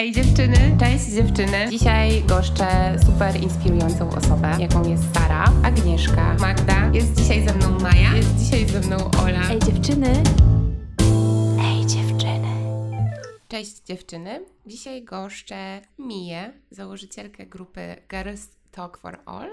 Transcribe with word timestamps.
Ej 0.00 0.12
dziewczyny, 0.12 0.76
cześć 0.80 1.04
dziewczyny. 1.04 1.68
Dzisiaj 1.70 2.22
goszczę 2.22 2.96
super 3.06 3.42
inspirującą 3.42 4.10
osobę, 4.10 4.56
jaką 4.58 4.88
jest 4.88 5.14
Sara, 5.14 5.44
Agnieszka, 5.64 6.34
Magda. 6.34 6.90
Jest 6.94 7.14
dzisiaj 7.14 7.48
ze 7.48 7.54
mną 7.54 7.78
Maja, 7.80 8.16
jest 8.16 8.36
dzisiaj 8.36 8.68
ze 8.68 8.80
mną 8.80 8.96
Ola. 9.22 9.50
Ej 9.50 9.58
dziewczyny! 9.58 10.22
Ej 11.64 11.86
dziewczyny. 11.86 12.48
Cześć 13.48 13.82
dziewczyny. 13.84 14.40
Dzisiaj 14.66 15.04
goszczę 15.04 15.80
Miję, 15.98 16.52
założycielkę 16.70 17.46
grupy 17.46 17.96
Girls 18.10 18.48
Talk 18.70 18.98
for 18.98 19.20
All. 19.26 19.50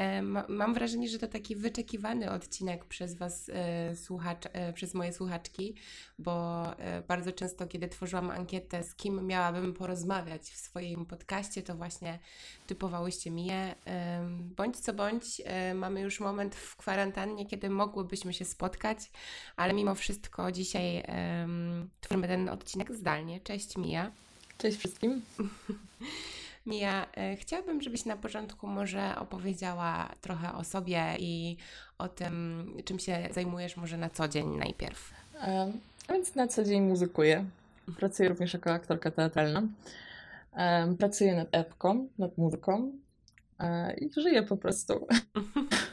E, 0.00 0.22
ma- 0.22 0.44
Mam 0.48 0.74
wrażenie, 0.74 1.08
że 1.08 1.18
to 1.18 1.28
taki 1.28 1.56
wyczekiwany 1.56 2.30
odcinek 2.30 2.84
przez 2.84 3.14
Was, 3.14 3.48
e, 3.52 3.96
słuchacz, 3.96 4.44
e, 4.52 4.72
przez 4.72 4.94
moje 4.94 5.12
słuchaczki, 5.12 5.74
bo 6.18 6.64
bardzo 7.08 7.32
często, 7.32 7.66
kiedy 7.66 7.88
tworzyłam 7.88 8.30
ankietę, 8.30 8.82
z 8.84 8.94
kim 8.94 9.26
miałabym 9.26 9.74
porozmawiać 9.74 10.42
w 10.42 10.56
swoim 10.56 11.06
podcaście, 11.06 11.62
to 11.62 11.74
właśnie 11.74 12.18
typowałyście. 12.66 13.30
Em, 13.84 14.54
Bądź 14.56 14.76
co 14.76 14.92
bądź, 14.92 15.42
mamy 15.74 16.00
już 16.00 16.20
moment 16.20 16.54
w 16.54 16.76
kwarantannie, 16.76 17.46
kiedy 17.46 17.70
mogłybyśmy 17.70 18.34
się 18.34 18.44
spotkać, 18.44 18.98
ale 19.56 19.72
mimo 19.74 19.94
wszystko 19.94 20.52
dzisiaj 20.52 21.02
tworzymy 22.00 22.28
ten 22.28 22.48
odcinek 22.48 22.94
zdalnie. 22.94 23.40
Cześć 23.40 23.76
Mija. 23.76 24.10
Cześć 24.58 24.78
wszystkim. 24.78 25.22
Mija, 26.66 27.06
e, 27.16 27.36
chciałabym, 27.36 27.82
żebyś 27.82 28.04
na 28.04 28.16
początku 28.16 28.66
może 28.66 29.16
opowiedziała 29.18 30.08
trochę 30.20 30.52
o 30.52 30.64
sobie 30.64 31.16
i 31.18 31.56
o 31.98 32.08
tym, 32.08 32.66
czym 32.84 32.98
się 32.98 33.28
zajmujesz 33.30 33.76
może 33.76 33.96
na 33.96 34.10
co 34.10 34.28
dzień 34.28 34.56
najpierw. 34.56 35.10
A 36.08 36.12
więc 36.12 36.34
na 36.34 36.48
co 36.48 36.64
dzień 36.64 36.82
muzykuję. 36.82 37.44
Pracuję 37.96 38.28
również 38.28 38.54
jako 38.54 38.72
aktorka 38.72 39.10
teatralna. 39.10 39.62
Pracuję 40.98 41.34
nad 41.34 41.48
epką, 41.52 42.08
nad 42.18 42.38
muzyką 42.38 42.92
e, 43.58 43.94
i 43.94 44.10
żyję 44.20 44.42
po 44.42 44.56
prostu. 44.56 45.06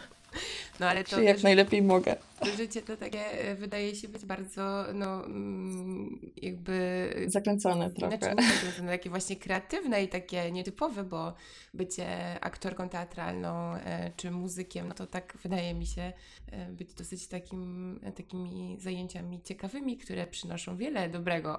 No 0.79 0.87
ale 0.89 1.03
to 1.03 1.15
Żyję 1.15 1.27
jak 1.27 1.35
też, 1.35 1.43
najlepiej 1.43 1.81
mogę. 1.81 2.15
życie 2.57 2.81
to 2.81 2.97
takie 2.97 3.31
e, 3.31 3.55
wydaje 3.55 3.95
się 3.95 4.07
być 4.07 4.25
bardzo, 4.25 4.85
no 4.93 5.25
mm, 5.25 6.31
jakby... 6.37 7.09
Zakręcone 7.27 7.89
trochę. 7.89 8.17
Znaczy, 8.17 8.81
takie 8.87 9.09
właśnie 9.09 9.35
kreatywne 9.35 10.03
i 10.03 10.07
takie 10.07 10.51
nietypowe, 10.51 11.03
bo 11.03 11.33
bycie 11.73 12.39
aktorką 12.41 12.89
teatralną 12.89 13.73
e, 13.73 14.11
czy 14.15 14.31
muzykiem, 14.31 14.87
no 14.87 14.93
to 14.93 15.07
tak 15.07 15.37
wydaje 15.43 15.73
mi 15.73 15.85
się 15.85 16.13
e, 16.51 16.71
być 16.71 16.93
dosyć 16.93 17.27
takim, 17.27 17.99
takimi 18.15 18.77
zajęciami 18.79 19.41
ciekawymi, 19.41 19.97
które 19.97 20.27
przynoszą 20.27 20.77
wiele 20.77 21.09
dobrego. 21.09 21.57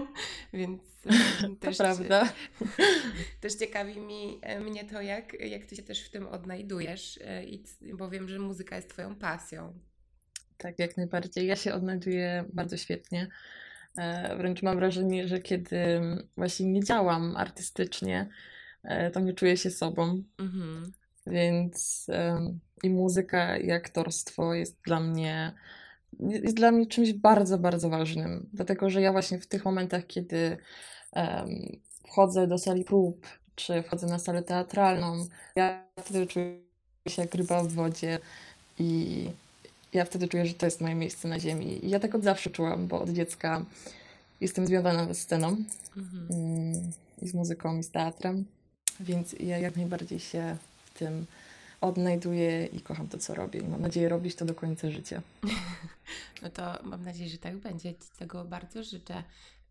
Więc 0.52 0.82
To 1.40 1.48
też, 1.60 1.76
prawda. 1.76 2.32
też 3.40 3.54
ciekawi 3.54 4.00
mi, 4.00 4.40
mnie 4.60 4.84
to, 4.84 5.02
jak, 5.02 5.40
jak 5.40 5.66
ty 5.66 5.76
się 5.76 5.82
też 5.82 6.02
w 6.02 6.10
tym 6.10 6.26
odnajdujesz, 6.26 7.18
i, 7.46 7.62
bo 7.94 8.10
wiem, 8.10 8.28
że 8.28 8.38
muzyka 8.50 8.76
jest 8.76 8.90
twoją 8.90 9.16
pasją. 9.16 9.78
Tak, 10.56 10.78
jak 10.78 10.96
najbardziej. 10.96 11.46
Ja 11.46 11.56
się 11.56 11.74
odnajduję 11.74 12.44
bardzo 12.52 12.76
świetnie. 12.76 13.28
E, 13.98 14.36
Wręcz 14.36 14.62
mam 14.62 14.76
wrażenie, 14.76 15.28
że 15.28 15.40
kiedy 15.40 16.00
właśnie 16.36 16.66
nie 16.66 16.84
działam 16.84 17.36
artystycznie, 17.36 18.28
e, 18.82 19.10
to 19.10 19.20
nie 19.20 19.34
czuję 19.34 19.56
się 19.56 19.70
sobą. 19.70 20.22
Mhm. 20.38 20.92
Więc 21.26 22.06
i 22.82 22.90
muzyka, 22.90 23.56
i 23.56 23.70
aktorstwo 23.70 24.54
jest 24.54 24.80
dla 24.84 25.00
mnie, 25.00 25.54
jest 26.20 26.56
dla 26.56 26.70
mnie 26.70 26.86
czymś 26.86 27.12
bardzo, 27.12 27.58
bardzo 27.58 27.90
ważnym. 27.90 28.48
Dlatego, 28.52 28.90
że 28.90 29.00
ja 29.00 29.12
właśnie 29.12 29.40
w 29.40 29.46
tych 29.46 29.64
momentach, 29.64 30.06
kiedy 30.06 30.56
wchodzę 32.08 32.46
do 32.46 32.58
sali 32.58 32.84
prób, 32.84 33.26
czy 33.54 33.82
wchodzę 33.82 34.06
na 34.06 34.18
salę 34.18 34.42
teatralną, 34.42 35.26
ja 35.56 35.86
wtedy 35.98 36.26
czuję 36.26 36.69
się 37.08 37.22
jak 37.22 37.34
ryba 37.34 37.62
w 37.62 37.72
wodzie 37.72 38.18
i 38.78 39.30
ja 39.92 40.04
wtedy 40.04 40.28
czuję, 40.28 40.46
że 40.46 40.54
to 40.54 40.66
jest 40.66 40.80
moje 40.80 40.94
miejsce 40.94 41.28
na 41.28 41.40
ziemi. 41.40 41.86
I 41.86 41.90
ja 41.90 42.00
tak 42.00 42.14
od 42.14 42.22
zawsze 42.22 42.50
czułam, 42.50 42.86
bo 42.86 43.00
od 43.02 43.10
dziecka 43.10 43.64
jestem 44.40 44.66
związana 44.66 45.06
ze 45.06 45.14
sceną 45.14 45.56
Mhm. 45.96 46.26
mm, 46.30 46.92
i 47.22 47.28
z 47.28 47.34
muzyką, 47.34 47.78
i 47.78 47.82
z 47.82 47.90
teatrem, 47.90 48.44
więc 49.00 49.32
ja 49.40 49.58
jak 49.58 49.76
najbardziej 49.76 50.18
się 50.20 50.56
w 50.84 50.98
tym 50.98 51.26
odnajduję 51.80 52.66
i 52.66 52.80
kocham 52.80 53.08
to, 53.08 53.18
co 53.18 53.34
robię. 53.34 53.60
I 53.60 53.68
mam 53.68 53.80
nadzieję 53.82 54.08
robić 54.08 54.34
to 54.34 54.44
do 54.44 54.54
końca 54.54 54.90
życia. 54.90 55.22
No 56.42 56.50
to 56.50 56.78
mam 56.82 57.04
nadzieję, 57.04 57.30
że 57.30 57.38
tak 57.38 57.56
będzie. 57.56 57.94
Ci 57.94 58.08
tego 58.18 58.44
bardzo 58.44 58.82
życzę. 58.82 59.22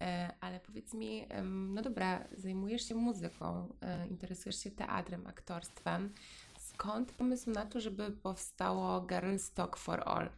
E, 0.01 0.31
Ale 0.41 0.59
powiedz 0.59 0.93
mi, 0.93 1.25
no 1.73 1.81
dobra, 1.81 2.23
zajmujesz 2.37 2.87
się 2.87 2.95
muzyką, 2.95 3.67
e, 3.81 4.07
interesujesz 4.07 4.63
się 4.63 4.71
teatrem, 4.71 5.27
aktorstwem. 5.27 6.09
Skąd 6.79 7.11
pomysł 7.11 7.51
na 7.51 7.65
to, 7.65 7.79
żeby 7.79 8.11
powstało 8.11 9.01
Girls 9.01 9.51
Talk 9.51 9.77
for 9.77 10.03
All? 10.05 10.29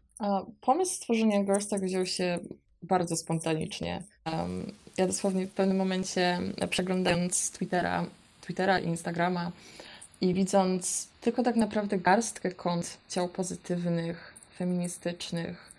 Pomysł 0.62 0.96
stworzenia 0.96 1.44
Girls 1.44 1.68
Talk 1.68 1.84
wziął 1.84 2.06
się 2.06 2.40
bardzo 2.84 3.18
spontanicznie. 3.18 4.04
Ja 4.98 5.08
dosłownie 5.08 5.48
w 5.48 5.52
pewnym 5.52 5.78
momencie 5.78 6.40
e, 6.58 6.68
przeglądając 6.68 7.52
Twittera, 7.52 8.06
Twittera 8.42 8.80
i 8.80 8.88
Instagrama 8.88 9.52
i 10.22 10.34
widząc 10.34 11.08
tylko 11.22 11.44
tak 11.44 11.56
naprawdę 11.56 11.98
garstkę 11.98 12.52
kont 12.52 12.98
ciał 13.10 13.30
pozytywnych, 13.30 14.34
feministycznych, 14.58 15.72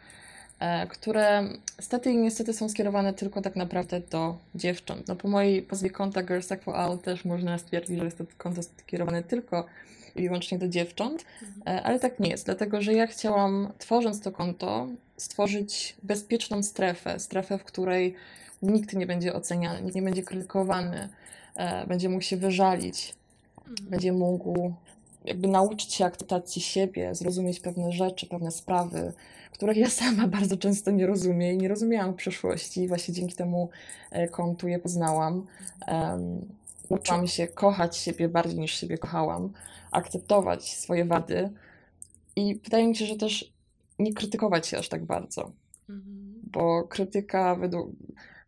e, 0.60 0.86
które 0.86 1.48
stety 1.80 2.10
i 2.10 2.16
niestety 2.16 2.52
są 2.52 2.68
skierowane 2.68 3.14
tylko 3.14 3.42
tak 3.42 3.56
naprawdę 3.56 4.00
do 4.00 4.36
dziewcząt. 4.54 5.08
No 5.08 5.16
po 5.16 5.28
mojej 5.28 5.62
pozwie 5.62 5.90
konta 5.90 6.22
Girls 6.22 6.48
for 6.64 6.76
All 6.76 6.98
też 6.98 7.24
można 7.24 7.58
stwierdzić, 7.58 7.98
że 7.98 8.04
jest 8.04 8.18
to 8.18 8.24
konto 8.38 8.62
skierowane 8.62 9.22
tylko 9.22 9.66
i 10.16 10.22
wyłącznie 10.22 10.58
do 10.58 10.68
dziewcząt, 10.68 11.24
E, 11.66 11.82
Ale 11.82 12.00
tak 12.00 12.20
nie 12.20 12.30
jest, 12.30 12.44
dlatego 12.44 12.82
że 12.82 12.92
ja 12.92 13.06
chciałam, 13.06 13.72
tworząc 13.78 14.20
to 14.20 14.32
konto, 14.32 14.88
stworzyć 15.16 15.96
bezpieczną 16.02 16.62
strefę, 16.62 17.20
strefę, 17.20 17.58
w 17.58 17.64
której 17.64 18.14
nikt 18.62 18.94
nie 18.94 19.06
będzie 19.06 19.34
oceniany, 19.34 19.82
nikt 19.82 19.94
nie 19.94 20.02
będzie 20.02 20.22
krytykowany, 20.22 21.08
e, 21.56 21.86
będzie 21.86 22.08
mógł 22.08 22.22
się 22.22 22.36
wyżalić, 22.36 23.14
będzie 23.82 24.12
mógł 24.12 24.72
jakby 25.24 25.48
nauczyć 25.48 25.94
się 25.94 26.04
akceptacji 26.04 26.62
siebie, 26.62 27.14
zrozumieć 27.14 27.60
pewne 27.60 27.92
rzeczy, 27.92 28.26
pewne 28.26 28.50
sprawy, 28.50 29.12
których 29.52 29.76
ja 29.76 29.90
sama 30.02 30.26
bardzo 30.26 30.56
często 30.56 30.90
nie 30.90 31.06
rozumiem 31.06 31.54
i 31.54 31.58
nie 31.58 31.68
rozumiałam 31.68 32.12
w 32.12 32.16
przeszłości. 32.16 32.88
Właśnie 32.88 33.14
dzięki 33.14 33.34
temu 33.34 33.68
e, 34.10 34.28
kontu 34.28 34.68
je 34.68 34.78
poznałam. 34.78 35.46
Em, 35.86 36.46
Nauczyłam 36.92 37.26
się 37.26 37.48
kochać 37.48 37.96
siebie 37.96 38.28
bardziej 38.28 38.58
niż 38.58 38.74
siebie 38.74 38.98
kochałam, 38.98 39.52
akceptować 39.90 40.76
swoje 40.76 41.04
wady 41.04 41.50
i 42.36 42.60
wydaje 42.64 42.88
mi 42.88 42.96
się, 42.96 43.06
że 43.06 43.16
też 43.16 43.52
nie 43.98 44.14
krytykować 44.14 44.66
się 44.66 44.78
aż 44.78 44.88
tak 44.88 45.04
bardzo, 45.04 45.52
Mhm. 45.88 46.40
bo 46.42 46.84
krytyka 46.84 47.54
według, 47.54 47.90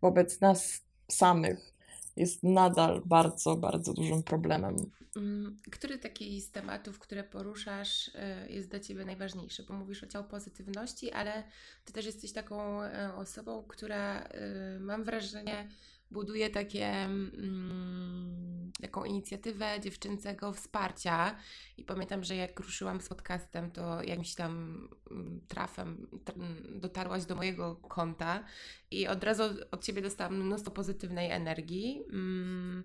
wobec 0.02 0.40
nas 0.40 0.82
samych 1.08 1.74
jest 2.16 2.42
nadal 2.42 3.02
bardzo, 3.04 3.56
bardzo 3.56 3.92
dużym 3.92 4.22
problemem. 4.22 4.76
Mm, 5.16 5.56
Który 5.70 5.98
taki 5.98 6.40
z 6.40 6.50
tematów, 6.50 6.98
które 6.98 7.24
poruszasz, 7.24 8.10
e, 8.14 8.48
jest 8.50 8.68
dla 8.70 8.80
Ciebie 8.80 9.04
najważniejszy? 9.04 9.62
Bo 9.62 9.74
mówisz 9.74 10.02
o 10.04 10.06
ciał 10.06 10.24
pozytywności, 10.24 11.12
ale 11.12 11.44
Ty 11.84 11.92
też 11.92 12.06
jesteś 12.06 12.32
taką 12.32 12.82
e, 12.82 13.14
osobą, 13.14 13.64
która 13.68 14.22
e, 14.22 14.78
mam 14.80 15.04
wrażenie 15.04 15.68
buduje 16.10 16.50
takie, 16.50 16.86
mm, 16.86 18.72
taką 18.80 19.04
inicjatywę 19.04 19.80
dziewczęcego 19.80 20.52
wsparcia 20.52 21.36
i 21.76 21.84
pamiętam, 21.84 22.24
że 22.24 22.36
jak 22.36 22.60
ruszyłam 22.60 23.00
z 23.00 23.08
podcastem, 23.08 23.70
to 23.70 24.02
jakimś 24.02 24.34
tam 24.34 24.88
mm, 25.10 25.40
trafem 25.48 26.06
tr- 26.24 26.80
dotarłaś 26.80 27.24
do 27.24 27.34
mojego 27.34 27.76
konta 27.76 28.44
i 28.90 29.08
od 29.08 29.24
razu 29.24 29.42
od 29.70 29.84
Ciebie 29.84 30.02
dostałam 30.02 30.44
mnóstwo 30.44 30.70
pozytywnej 30.70 31.30
energii. 31.30 32.02
Mm, 32.12 32.84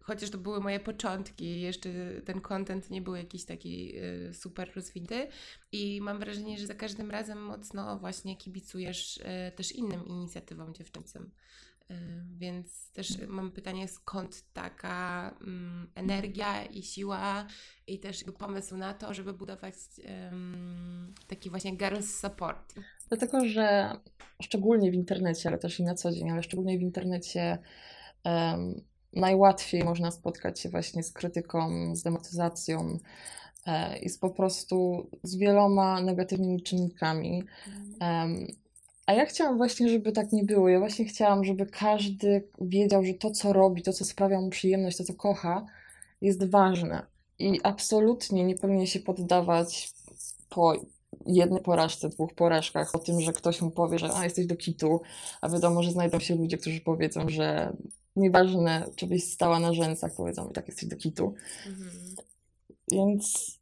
chociaż 0.00 0.30
to 0.30 0.38
były 0.38 0.60
moje 0.60 0.80
początki, 0.80 1.60
jeszcze 1.60 1.88
ten 2.24 2.40
content 2.40 2.90
nie 2.90 3.02
był 3.02 3.14
jakiś 3.14 3.44
taki 3.44 3.98
y, 3.98 4.34
super 4.34 4.72
rozwinięty 4.74 5.28
i 5.72 6.00
mam 6.00 6.18
wrażenie, 6.18 6.58
że 6.58 6.66
za 6.66 6.74
każdym 6.74 7.10
razem 7.10 7.42
mocno 7.42 7.98
właśnie 7.98 8.36
kibicujesz 8.36 9.16
y, 9.16 9.22
też 9.56 9.72
innym 9.72 10.06
inicjatywom 10.06 10.74
dziewczęcym. 10.74 11.30
Więc 12.36 12.90
też 12.92 13.18
mam 13.28 13.52
pytanie, 13.52 13.88
skąd 13.88 14.52
taka 14.52 15.30
mm, 15.40 15.90
energia 15.94 16.64
i 16.64 16.82
siła 16.82 17.46
i 17.86 17.98
też 17.98 18.24
pomysł 18.38 18.76
na 18.76 18.94
to, 18.94 19.14
żeby 19.14 19.32
budować 19.32 19.74
taki 21.26 21.50
właśnie 21.50 21.76
girls 21.76 22.20
support. 22.20 22.74
Dlatego, 23.08 23.48
że 23.48 23.96
szczególnie 24.42 24.90
w 24.90 24.94
internecie, 24.94 25.48
ale 25.48 25.58
też 25.58 25.80
i 25.80 25.84
na 25.84 25.94
co 25.94 26.12
dzień, 26.12 26.30
ale 26.30 26.42
szczególnie 26.42 26.78
w 26.78 26.82
internecie 26.82 27.58
em, 28.24 28.80
najłatwiej 29.12 29.84
można 29.84 30.10
spotkać 30.10 30.60
się 30.60 30.68
właśnie 30.68 31.02
z 31.02 31.12
krytyką, 31.12 31.96
z 31.96 32.02
demotyzacją 32.02 32.98
e, 33.66 33.98
i 33.98 34.08
z 34.08 34.18
po 34.18 34.30
prostu 34.30 35.06
z 35.22 35.36
wieloma 35.36 36.00
negatywnymi 36.00 36.62
czynnikami. 36.62 37.42
Em, 38.00 38.46
A 39.06 39.12
ja 39.12 39.26
chciałam 39.26 39.56
właśnie, 39.56 39.88
żeby 39.88 40.12
tak 40.12 40.32
nie 40.32 40.44
było. 40.44 40.68
Ja 40.68 40.78
właśnie 40.78 41.04
chciałam, 41.04 41.44
żeby 41.44 41.66
każdy 41.66 42.48
wiedział, 42.60 43.04
że 43.04 43.14
to, 43.14 43.30
co 43.30 43.52
robi, 43.52 43.82
to, 43.82 43.92
co 43.92 44.04
sprawia 44.04 44.40
mu 44.40 44.50
przyjemność, 44.50 44.96
to, 44.96 45.04
co 45.04 45.14
kocha, 45.14 45.66
jest 46.20 46.50
ważne. 46.50 47.06
I 47.38 47.60
absolutnie 47.62 48.44
nie 48.44 48.54
powinien 48.54 48.86
się 48.86 49.00
poddawać 49.00 49.92
po 50.48 50.72
jednej 51.26 51.62
porażce, 51.62 52.08
dwóch 52.08 52.34
porażkach 52.34 52.94
o 52.94 52.98
tym, 52.98 53.20
że 53.20 53.32
ktoś 53.32 53.62
mu 53.62 53.70
powie, 53.70 53.98
że 53.98 54.14
a, 54.14 54.24
jesteś 54.24 54.46
do 54.46 54.56
kitu, 54.56 55.00
a 55.40 55.48
wiadomo, 55.48 55.82
że 55.82 55.90
znajdą 55.90 56.18
się 56.18 56.34
ludzie, 56.34 56.58
którzy 56.58 56.80
powiedzą, 56.80 57.28
że 57.28 57.76
nieważne, 58.16 58.86
czy 58.96 59.06
byś 59.06 59.32
stała 59.32 59.60
na 59.60 59.72
rzęsach, 59.72 60.14
powiedzą 60.16 60.48
i 60.48 60.52
tak 60.52 60.68
jesteś 60.68 60.88
do 60.88 60.96
kitu. 60.96 61.34
Mhm. 61.66 62.14
Więc 62.92 63.52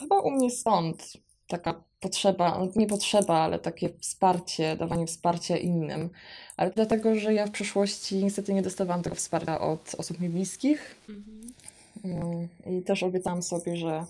chyba 0.00 0.20
u 0.20 0.30
mnie 0.30 0.50
stąd 0.50 1.12
taka 1.52 1.82
potrzeba, 2.00 2.66
nie 2.76 2.86
potrzeba, 2.86 3.38
ale 3.38 3.58
takie 3.58 3.88
wsparcie, 4.00 4.76
dawanie 4.76 5.06
wsparcia 5.06 5.56
innym. 5.56 6.10
Ale 6.56 6.70
dlatego, 6.70 7.14
że 7.14 7.34
ja 7.34 7.46
w 7.46 7.50
przeszłości 7.50 8.24
niestety 8.24 8.54
nie 8.54 8.62
dostawałam 8.62 9.02
tego 9.02 9.16
wsparcia 9.16 9.60
od 9.60 9.94
osób 9.98 10.20
mi 10.20 10.28
bliskich. 10.28 10.96
Mhm. 11.08 11.52
Mm, 12.04 12.48
I 12.66 12.82
też 12.82 13.02
obiecałam 13.02 13.42
sobie, 13.42 13.76
że 13.76 14.04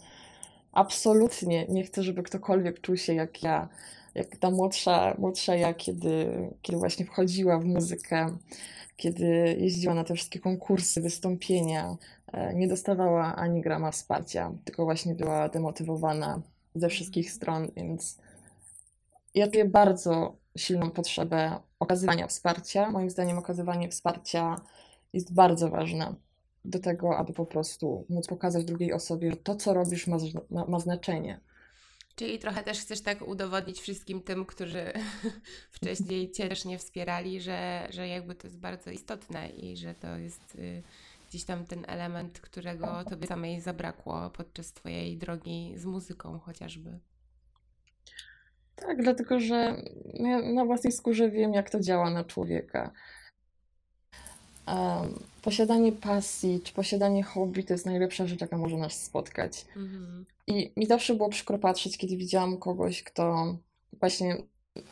absolutnie 0.72 1.66
nie 1.68 1.84
chcę, 1.84 2.02
żeby 2.02 2.22
ktokolwiek 2.22 2.80
czuł 2.80 2.96
się 2.96 3.14
jak 3.14 3.42
ja, 3.42 3.68
jak 4.14 4.36
ta 4.36 4.50
młodsza, 4.50 5.14
młodsza 5.18 5.56
ja, 5.56 5.74
kiedy, 5.74 6.26
kiedy 6.62 6.78
właśnie 6.78 7.06
wchodziła 7.06 7.58
w 7.58 7.64
muzykę, 7.64 8.36
kiedy 8.96 9.56
jeździła 9.58 9.94
na 9.94 10.04
te 10.04 10.14
wszystkie 10.14 10.40
konkursy, 10.40 11.00
wystąpienia, 11.00 11.96
e, 12.32 12.54
nie 12.54 12.68
dostawała 12.68 13.36
ani 13.36 13.60
grama 13.60 13.90
wsparcia, 13.90 14.52
tylko 14.64 14.84
właśnie 14.84 15.14
była 15.14 15.48
demotywowana 15.48 16.42
ze 16.74 16.88
wszystkich 16.88 17.32
stron, 17.32 17.68
więc 17.76 18.18
ja 19.34 19.50
czuję 19.50 19.64
bardzo 19.64 20.36
silną 20.58 20.90
potrzebę 20.90 21.60
okazywania 21.78 22.26
wsparcia. 22.26 22.90
Moim 22.90 23.10
zdaniem 23.10 23.38
okazywanie 23.38 23.88
wsparcia 23.88 24.56
jest 25.12 25.34
bardzo 25.34 25.70
ważne 25.70 26.14
do 26.64 26.78
tego, 26.78 27.16
aby 27.16 27.32
po 27.32 27.46
prostu 27.46 28.06
móc 28.08 28.26
pokazać 28.26 28.64
drugiej 28.64 28.92
osobie, 28.92 29.30
że 29.30 29.36
to, 29.36 29.56
co 29.56 29.74
robisz, 29.74 30.06
ma, 30.06 30.16
ma, 30.50 30.64
ma 30.66 30.78
znaczenie. 30.78 31.40
Czyli 32.16 32.38
trochę 32.38 32.62
też 32.62 32.80
chcesz 32.80 33.00
tak 33.00 33.28
udowodnić 33.28 33.80
wszystkim 33.80 34.22
tym, 34.22 34.46
którzy 34.46 34.92
wcześniej 35.76 36.30
Cię 36.30 36.48
też 36.48 36.64
nie 36.64 36.78
wspierali, 36.78 37.40
że, 37.40 37.88
że 37.90 38.08
jakby 38.08 38.34
to 38.34 38.46
jest 38.46 38.58
bardzo 38.58 38.90
istotne 38.90 39.48
i 39.48 39.76
że 39.76 39.94
to 39.94 40.16
jest 40.16 40.54
y, 40.54 40.82
gdzieś 41.32 41.44
tam 41.44 41.66
ten 41.66 41.84
element, 41.88 42.40
którego 42.40 43.04
Tobie 43.04 43.26
samej 43.26 43.60
zabrakło 43.60 44.30
podczas 44.30 44.72
Twojej 44.72 45.18
drogi 45.18 45.74
z 45.76 45.84
muzyką 45.84 46.38
chociażby. 46.38 46.98
Tak, 48.76 49.02
dlatego 49.02 49.40
że 49.40 49.82
ja 50.14 50.42
na 50.42 50.64
własnej 50.64 50.92
skórze 50.92 51.30
wiem, 51.30 51.54
jak 51.54 51.70
to 51.70 51.80
działa 51.80 52.10
na 52.10 52.24
człowieka. 52.24 52.90
Um, 54.66 55.18
posiadanie 55.42 55.92
pasji 55.92 56.60
czy 56.64 56.72
posiadanie 56.72 57.22
hobby 57.22 57.64
to 57.64 57.74
jest 57.74 57.86
najlepsza 57.86 58.26
rzecz, 58.26 58.40
jaka 58.40 58.58
może 58.58 58.76
nas 58.76 59.02
spotkać. 59.02 59.66
Mhm. 59.76 60.26
I 60.46 60.72
mi 60.76 60.86
zawsze 60.86 61.14
było 61.14 61.28
przykro 61.28 61.58
patrzeć, 61.58 61.98
kiedy 61.98 62.16
widziałam 62.16 62.58
kogoś, 62.58 63.02
kto 63.02 63.56
właśnie 64.00 64.36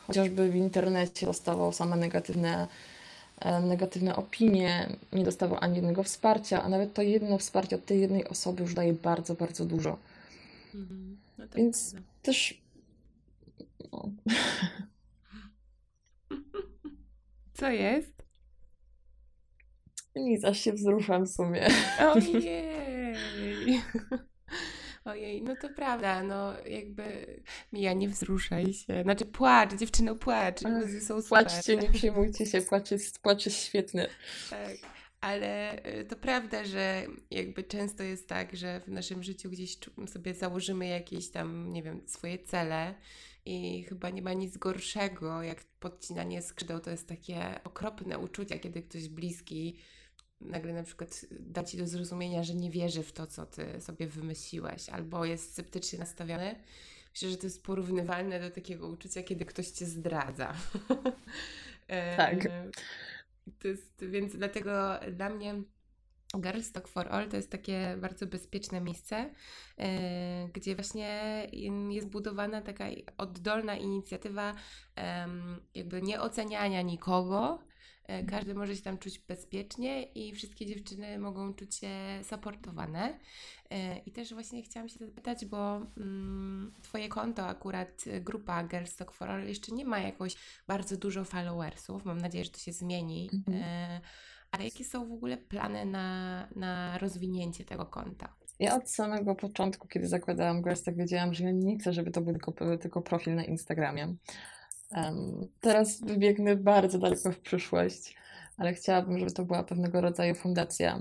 chociażby 0.07 0.49
w 0.49 0.55
internecie 0.55 1.25
dostawał 1.25 1.73
same 1.73 1.95
negatywne, 1.95 2.67
negatywne 3.61 4.15
opinie, 4.15 4.89
nie 5.13 5.23
dostawał 5.23 5.57
ani 5.61 5.75
jednego 5.75 6.03
wsparcia, 6.03 6.63
a 6.63 6.69
nawet 6.69 6.93
to 6.93 7.01
jedno 7.01 7.37
wsparcie 7.37 7.75
od 7.75 7.85
tej 7.85 8.01
jednej 8.01 8.27
osoby 8.27 8.63
już 8.63 8.73
daje 8.73 8.93
bardzo, 8.93 9.35
bardzo 9.35 9.65
dużo. 9.65 9.97
Mhm. 10.75 11.17
No 11.37 11.47
tak 11.47 11.55
Więc 11.55 11.95
też. 12.21 12.61
No. 13.91 14.09
Co 17.53 17.69
jest? 17.69 18.23
Nic, 20.15 20.45
aż 20.45 20.59
się 20.59 20.73
wzruszam 20.73 21.25
w 21.25 21.29
sumie. 21.29 21.67
Ojej. 22.13 23.81
Ojej, 25.05 25.41
no 25.41 25.55
to 25.61 25.69
prawda, 25.69 26.23
no 26.23 26.53
jakby 26.65 27.03
Mija, 27.73 27.93
nie 27.93 28.09
wzruszaj 28.09 28.73
się. 28.73 29.03
Znaczy 29.03 29.25
płacz, 29.25 29.73
dziewczyno 29.73 30.15
płacz, 30.15 30.61
muzy 30.61 31.01
są 31.01 31.21
super. 31.21 31.45
Płaczcie, 31.45 31.77
nie 31.77 31.89
przejmujcie 31.89 32.45
się, 32.45 32.61
płacz 32.61 32.91
jest, 32.91 33.19
płacz 33.19 33.45
jest 33.45 33.57
świetny. 33.57 34.07
Tak, 34.49 34.77
ale 35.21 35.79
y, 35.99 36.05
to 36.05 36.15
prawda, 36.15 36.65
że 36.65 37.05
jakby 37.31 37.63
często 37.63 38.03
jest 38.03 38.27
tak, 38.27 38.55
że 38.55 38.79
w 38.79 38.87
naszym 38.87 39.23
życiu 39.23 39.49
gdzieś 39.49 39.77
sobie 40.07 40.33
założymy 40.33 40.87
jakieś 40.87 41.29
tam, 41.29 41.73
nie 41.73 41.83
wiem, 41.83 42.01
swoje 42.07 42.39
cele 42.39 42.95
i 43.45 43.83
chyba 43.83 44.09
nie 44.09 44.21
ma 44.21 44.33
nic 44.33 44.57
gorszego, 44.57 45.43
jak 45.43 45.63
podcinanie 45.63 46.41
skrzydeł. 46.41 46.79
To 46.79 46.89
jest 46.89 47.07
takie 47.07 47.59
okropne 47.63 48.19
uczucie, 48.19 48.59
kiedy 48.59 48.81
ktoś 48.81 49.09
bliski 49.09 49.77
nagle 50.41 50.73
na 50.73 50.83
przykład 50.83 51.25
da 51.39 51.63
ci 51.63 51.77
do 51.77 51.87
zrozumienia, 51.87 52.43
że 52.43 52.55
nie 52.55 52.69
wierzy 52.69 53.03
w 53.03 53.11
to, 53.11 53.27
co 53.27 53.45
ty 53.45 53.81
sobie 53.81 54.07
wymyśliłeś, 54.07 54.89
albo 54.89 55.25
jest 55.25 55.51
sceptycznie 55.51 55.99
nastawiony. 55.99 56.55
Myślę, 57.13 57.29
że 57.29 57.37
to 57.37 57.45
jest 57.45 57.63
porównywalne 57.63 58.39
do 58.39 58.51
takiego 58.51 58.87
uczucia, 58.87 59.23
kiedy 59.23 59.45
ktoś 59.45 59.67
cię 59.67 59.85
zdradza. 59.85 60.53
E, 61.87 62.17
tak. 62.17 62.47
To 63.59 63.67
jest, 63.67 64.05
więc 64.05 64.35
dlatego 64.35 64.99
dla 65.11 65.29
mnie 65.29 65.63
Girls 66.41 66.71
Talk 66.71 66.87
for 66.87 67.07
All 67.07 67.29
to 67.29 67.35
jest 67.35 67.49
takie 67.49 67.97
bardzo 68.01 68.27
bezpieczne 68.27 68.81
miejsce, 68.81 69.29
e, 69.77 70.49
gdzie 70.53 70.75
właśnie 70.75 71.47
jest 71.89 72.07
budowana 72.07 72.61
taka 72.61 72.85
oddolna 73.17 73.75
inicjatywa 73.75 74.53
jakby 75.75 76.01
nieoceniania 76.01 76.81
nikogo, 76.81 77.59
E. 77.59 77.70
Każdy 78.29 78.53
może 78.53 78.75
się 78.75 78.81
tam 78.81 78.97
czuć 78.97 79.19
bezpiecznie 79.19 80.03
i 80.03 80.35
wszystkie 80.35 80.65
dziewczyny 80.65 81.19
mogą 81.19 81.53
czuć 81.53 81.75
się 81.75 81.89
supportowane. 82.23 83.19
E, 83.69 83.97
I 83.97 84.11
też 84.11 84.33
właśnie 84.33 84.63
chciałam 84.63 84.89
się 84.89 84.99
zapytać, 84.99 85.45
bo 85.45 85.81
mm, 85.97 86.73
Twoje 86.81 87.09
konto, 87.09 87.47
akurat 87.47 88.03
e, 88.07 88.21
grupa 88.21 88.63
Girls 88.63 88.95
Talk 88.95 89.11
for 89.11 89.29
All, 89.29 89.47
jeszcze 89.47 89.75
nie 89.75 89.85
ma 89.85 89.99
jakoś 89.99 90.35
bardzo 90.67 90.97
dużo 90.97 91.23
followersów. 91.25 92.05
Mam 92.05 92.17
nadzieję, 92.17 92.45
że 92.45 92.51
to 92.51 92.59
się 92.59 92.73
zmieni. 92.73 93.29
Mhm. 93.33 94.01
Ale 94.51 94.63
jakie 94.63 94.85
są 94.85 95.07
w 95.09 95.11
ogóle 95.11 95.37
plany 95.37 95.85
na, 95.85 96.47
na 96.55 96.97
rozwinięcie 96.97 97.65
tego 97.65 97.85
konta? 97.85 98.35
Ja 98.59 98.75
od 98.75 98.91
samego 98.91 99.35
początku, 99.35 99.87
kiedy 99.87 100.07
zakładałam 100.07 100.61
Girls, 100.61 100.83
tak 100.83 100.97
wiedziałam, 100.97 101.33
że 101.33 101.43
ja 101.43 101.51
nie 101.51 101.77
chcę, 101.77 101.93
żeby 101.93 102.11
to 102.11 102.21
był 102.21 102.33
tylko, 102.33 102.77
tylko 102.77 103.01
profil 103.01 103.35
na 103.35 103.43
Instagramie. 103.43 104.15
Um, 104.95 105.47
teraz 105.59 106.01
wybiegnę 106.01 106.55
bardzo 106.55 106.99
daleko 106.99 107.31
w 107.31 107.39
przyszłość, 107.39 108.15
ale 108.57 108.73
chciałabym, 108.73 109.19
żeby 109.19 109.31
to 109.31 109.45
była 109.45 109.63
pewnego 109.63 110.01
rodzaju 110.01 110.35
fundacja, 110.35 110.99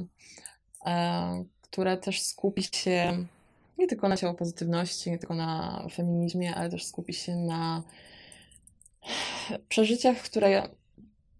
um, 0.86 1.48
która 1.62 1.96
też 1.96 2.22
skupi 2.22 2.62
się 2.62 3.24
nie 3.78 3.86
tylko 3.86 4.08
na 4.08 4.16
ciało 4.16 4.34
pozytywności, 4.34 5.10
nie 5.10 5.18
tylko 5.18 5.34
na 5.34 5.82
feminizmie, 5.92 6.54
ale 6.54 6.70
też 6.70 6.86
skupi 6.86 7.12
się 7.12 7.36
na 7.36 7.82
przeżyciach, 9.68 10.16
które 10.16 10.68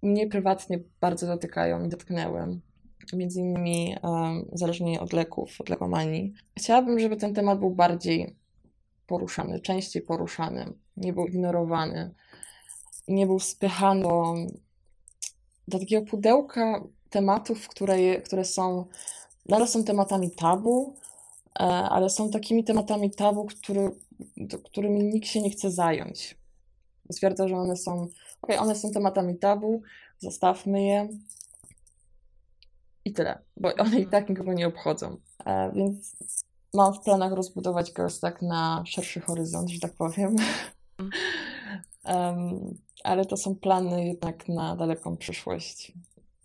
mnie 0.02 0.26
prywatnie 0.26 0.78
bardzo 1.00 1.26
dotykają 1.26 1.84
i 1.84 1.88
dotknęły. 1.88 2.60
Między 3.12 3.40
innymi 3.40 3.96
um, 4.02 5.00
od 5.00 5.12
leków, 5.12 5.60
od 5.60 5.68
lekomanii. 5.68 6.34
Chciałabym, 6.58 6.98
żeby 6.98 7.16
ten 7.16 7.34
temat 7.34 7.58
był 7.58 7.70
bardziej 7.70 8.36
poruszany, 9.06 9.60
częściej 9.60 10.02
poruszany, 10.02 10.72
nie 10.96 11.12
był 11.12 11.26
ignorowany 11.26 12.14
nie 13.08 13.26
był 13.26 13.40
spychany 13.40 14.02
do, 14.02 14.34
do 15.68 15.78
takiego 15.78 16.06
pudełka 16.06 16.84
tematów, 17.10 17.68
które, 17.68 18.20
które 18.20 18.44
są, 18.44 18.86
nadal 19.48 19.68
są 19.68 19.84
tematami 19.84 20.30
tabu, 20.30 20.94
e, 21.60 21.62
ale 21.62 22.10
są 22.10 22.30
takimi 22.30 22.64
tematami 22.64 23.10
tabu, 23.10 23.44
który, 23.44 23.90
którymi 24.64 25.04
nikt 25.04 25.28
się 25.28 25.42
nie 25.42 25.50
chce 25.50 25.70
zająć. 25.70 26.38
Stwierdza, 27.12 27.48
że 27.48 27.56
one 27.56 27.76
są, 27.76 28.08
ok, 28.42 28.50
one 28.58 28.74
są 28.74 28.90
tematami 28.90 29.38
tabu, 29.38 29.82
zostawmy 30.18 30.82
je 30.82 31.08
i 33.04 33.12
tyle, 33.12 33.38
bo 33.56 33.74
one 33.78 34.00
i 34.00 34.06
tak 34.06 34.28
nikogo 34.28 34.52
nie 34.52 34.66
obchodzą. 34.66 35.16
E, 35.46 35.72
więc 35.74 36.16
mam 36.74 36.94
w 36.94 37.00
planach 37.00 37.32
rozbudować 37.32 37.92
Girls 37.92 38.20
tak 38.20 38.42
na 38.42 38.82
szerszy 38.86 39.20
horyzont, 39.20 39.70
że 39.70 39.80
tak 39.80 39.92
powiem. 39.92 40.36
Um, 42.04 42.78
ale 43.04 43.24
to 43.24 43.36
są 43.36 43.54
plany 43.54 44.06
jednak 44.06 44.48
na 44.48 44.76
daleką 44.76 45.16
przyszłość, 45.16 45.92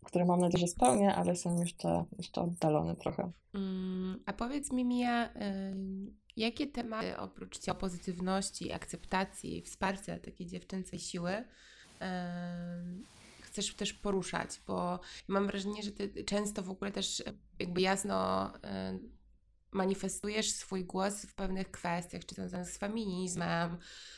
które 0.05 0.25
mam 0.25 0.39
nadzieję, 0.39 0.61
że 0.61 0.67
spełnię, 0.67 1.15
ale 1.15 1.35
są 1.35 1.59
jeszcze, 1.59 2.05
jeszcze 2.17 2.41
oddalone 2.41 2.95
trochę. 2.95 3.31
Mm, 3.53 4.23
a 4.25 4.33
powiedz 4.33 4.71
mi, 4.71 4.85
Mia, 4.85 5.29
jakie 6.37 6.67
tematy 6.67 7.17
oprócz 7.17 7.59
ciała 7.59 7.79
pozytywności, 7.79 8.71
akceptacji, 8.71 9.61
wsparcia 9.61 10.19
takiej 10.19 10.47
dziewczęcej 10.47 10.99
siły 10.99 11.43
chcesz 13.55 13.75
też 13.75 13.93
poruszać? 13.93 14.61
Bo 14.67 14.99
mam 15.27 15.47
wrażenie, 15.47 15.83
że 15.83 15.91
ty 15.91 16.23
często 16.23 16.63
w 16.63 16.69
ogóle 16.69 16.91
też 16.91 17.23
jakby 17.59 17.81
jasno 17.81 18.51
manifestujesz 19.75 20.51
swój 20.51 20.85
głos 20.85 21.21
w 21.21 21.35
pewnych 21.35 21.71
kwestiach, 21.71 22.25
czy 22.25 22.35
związanych 22.35 22.69
z 22.69 22.77
feminizmem, 22.77 23.77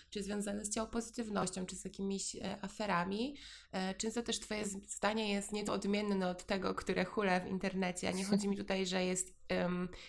czy 0.10 0.24
związane 0.24 0.66
z 0.66 0.70
ciało 0.70 0.88
pozytywnością, 0.88 1.66
czy 1.66 1.76
z 1.76 1.86
jakimiś 1.86 2.36
e, 2.36 2.58
aferami, 2.62 3.36
e, 3.72 3.96
często 3.96 4.22
też 4.22 4.40
Twoje 4.40 4.66
zdanie 4.88 5.34
jest 5.34 5.52
nieco 5.52 5.74
odmienne 5.74 6.30
od 6.30 6.46
tego, 6.46 6.76
które 6.76 7.06
hule 7.06 7.42
w 7.42 7.48
internecie. 7.48 8.14
Nie 8.14 8.26
chodzi 8.26 8.48
mi 8.48 8.58
tutaj, 8.58 8.86
że 8.86 9.06
jest 9.06 9.37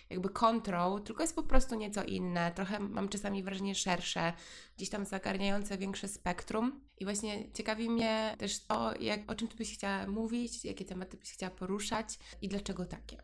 jakby 0.09 0.29
kontrol, 0.29 1.03
tylko 1.03 1.23
jest 1.23 1.35
po 1.35 1.43
prostu 1.43 1.75
nieco 1.75 2.03
inne. 2.03 2.51
Trochę 2.51 2.79
mam 2.79 3.09
czasami 3.09 3.43
wrażenie 3.43 3.75
szersze, 3.75 4.33
gdzieś 4.77 4.89
tam 4.89 5.05
zagarniające 5.05 5.77
większe 5.77 6.07
spektrum. 6.07 6.81
I 6.97 7.05
właśnie 7.05 7.51
ciekawi 7.51 7.89
mnie 7.89 8.35
też 8.37 8.65
to, 8.65 8.93
jak, 8.99 9.31
o 9.31 9.35
czym 9.35 9.47
Ty 9.47 9.57
byś 9.57 9.73
chciała 9.73 10.07
mówić, 10.07 10.65
jakie 10.65 10.85
tematy 10.85 11.17
byś 11.17 11.33
chciała 11.33 11.51
poruszać 11.51 12.19
i 12.41 12.47
dlaczego 12.47 12.85
takie. 12.85 13.17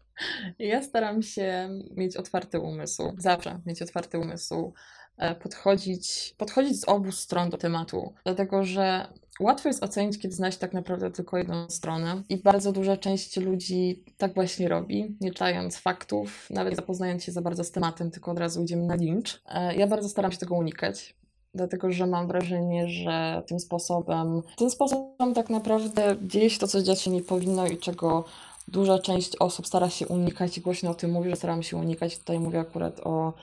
Ja 0.59 0.83
staram 0.83 1.21
się 1.21 1.69
mieć 1.91 2.17
otwarty 2.17 2.59
umysł, 2.59 3.15
zawsze 3.17 3.61
mieć 3.65 3.81
otwarty 3.81 4.19
umysł. 4.19 4.73
E, 5.17 5.35
podchodzić, 5.35 6.35
podchodzić 6.37 6.81
z 6.81 6.89
obu 6.89 7.11
stron 7.11 7.49
do 7.49 7.57
tematu, 7.57 8.13
dlatego 8.23 8.63
że 8.63 9.13
łatwo 9.39 9.69
jest 9.69 9.83
ocenić, 9.83 10.19
kiedy 10.19 10.35
znać 10.35 10.57
tak 10.57 10.73
naprawdę 10.73 11.11
tylko 11.11 11.37
jedną 11.37 11.69
stronę 11.69 12.23
i 12.29 12.37
bardzo 12.37 12.71
duża 12.71 12.97
część 12.97 13.37
ludzi 13.37 14.03
tak 14.17 14.33
właśnie 14.33 14.67
robi, 14.67 15.17
nie 15.21 15.31
czytając 15.31 15.77
faktów, 15.77 16.47
nawet 16.49 16.75
zapoznając 16.75 17.23
się 17.23 17.31
za 17.31 17.41
bardzo 17.41 17.63
z 17.63 17.71
tematem, 17.71 18.11
tylko 18.11 18.31
od 18.31 18.39
razu 18.39 18.63
idziemy 18.63 18.85
na 18.85 18.95
lincz. 18.95 19.41
E, 19.45 19.75
ja 19.75 19.87
bardzo 19.87 20.09
staram 20.09 20.31
się 20.31 20.37
tego 20.37 20.55
unikać, 20.55 21.15
dlatego 21.53 21.91
że 21.91 22.07
mam 22.07 22.27
wrażenie, 22.27 22.87
że 22.87 23.43
tym 23.47 23.59
sposobem, 23.59 24.41
tym 24.57 24.69
sposobem 24.69 25.33
tak 25.33 25.49
naprawdę 25.49 26.15
dzieje 26.21 26.49
się 26.49 26.59
to, 26.59 26.67
co 26.67 26.81
dziać 26.81 27.01
się 27.01 27.11
nie 27.11 27.21
powinno 27.21 27.67
i 27.67 27.77
czego 27.77 28.25
duża 28.67 28.99
część 28.99 29.35
osób 29.35 29.67
stara 29.67 29.89
się 29.89 30.07
unikać 30.07 30.57
i 30.57 30.61
głośno 30.61 30.91
o 30.91 30.95
tym 30.95 31.11
mówi, 31.11 31.29
że 31.29 31.35
staram 31.35 31.63
się 31.63 31.77
unikać. 31.77 32.17
Tutaj 32.17 32.39
mówię 32.39 32.59
akurat 32.59 32.99
o 33.03 33.33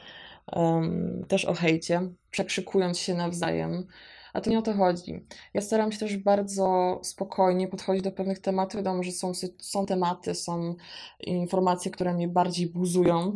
um, 0.52 1.24
też 1.28 1.44
o 1.44 1.54
hejcie, 1.54 2.00
przekrzykując 2.30 2.98
się 2.98 3.14
nawzajem. 3.14 3.86
A 4.32 4.40
to 4.40 4.50
nie 4.50 4.58
o 4.58 4.62
to 4.62 4.72
chodzi. 4.74 5.24
Ja 5.54 5.60
staram 5.60 5.92
się 5.92 5.98
też 5.98 6.16
bardzo 6.16 7.00
spokojnie 7.02 7.68
podchodzić 7.68 8.04
do 8.04 8.12
pewnych 8.12 8.38
tematów. 8.38 8.76
Wiadomo, 8.76 9.02
że 9.02 9.12
są, 9.12 9.32
są 9.58 9.86
tematy, 9.86 10.34
są 10.34 10.74
informacje, 11.20 11.90
które 11.90 12.14
mnie 12.14 12.28
bardziej 12.28 12.66
buzują. 12.66 13.32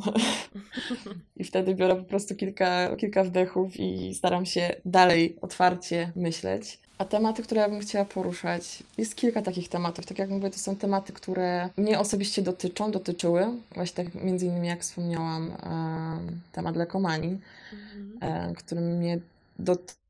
I 1.36 1.44
wtedy 1.44 1.74
biorę 1.74 1.96
po 1.96 2.04
prostu 2.04 2.34
kilka, 2.34 2.96
kilka 2.96 3.24
wdechów 3.24 3.76
i 3.76 4.14
staram 4.14 4.46
się 4.46 4.76
dalej 4.84 5.36
otwarcie 5.40 6.12
myśleć. 6.16 6.78
A 6.98 7.04
tematy, 7.04 7.42
które 7.42 7.60
ja 7.60 7.68
bym 7.68 7.80
chciała 7.80 8.04
poruszać, 8.04 8.82
jest 8.98 9.14
kilka 9.14 9.42
takich 9.42 9.68
tematów. 9.68 10.06
Tak 10.06 10.18
jak 10.18 10.30
mówię, 10.30 10.50
to 10.50 10.58
są 10.58 10.76
tematy, 10.76 11.12
które 11.12 11.68
mnie 11.76 11.98
osobiście 11.98 12.42
dotyczą, 12.42 12.90
dotyczyły. 12.90 13.46
Właśnie 13.74 14.04
tak 14.04 14.14
między 14.14 14.46
innymi, 14.46 14.68
jak 14.68 14.80
wspomniałam, 14.80 15.52
temat 16.52 16.76
lekomanii, 16.76 17.38
mhm. 18.22 18.54
który 18.54 18.80
mnie 18.80 19.18
dotyczył 19.58 20.05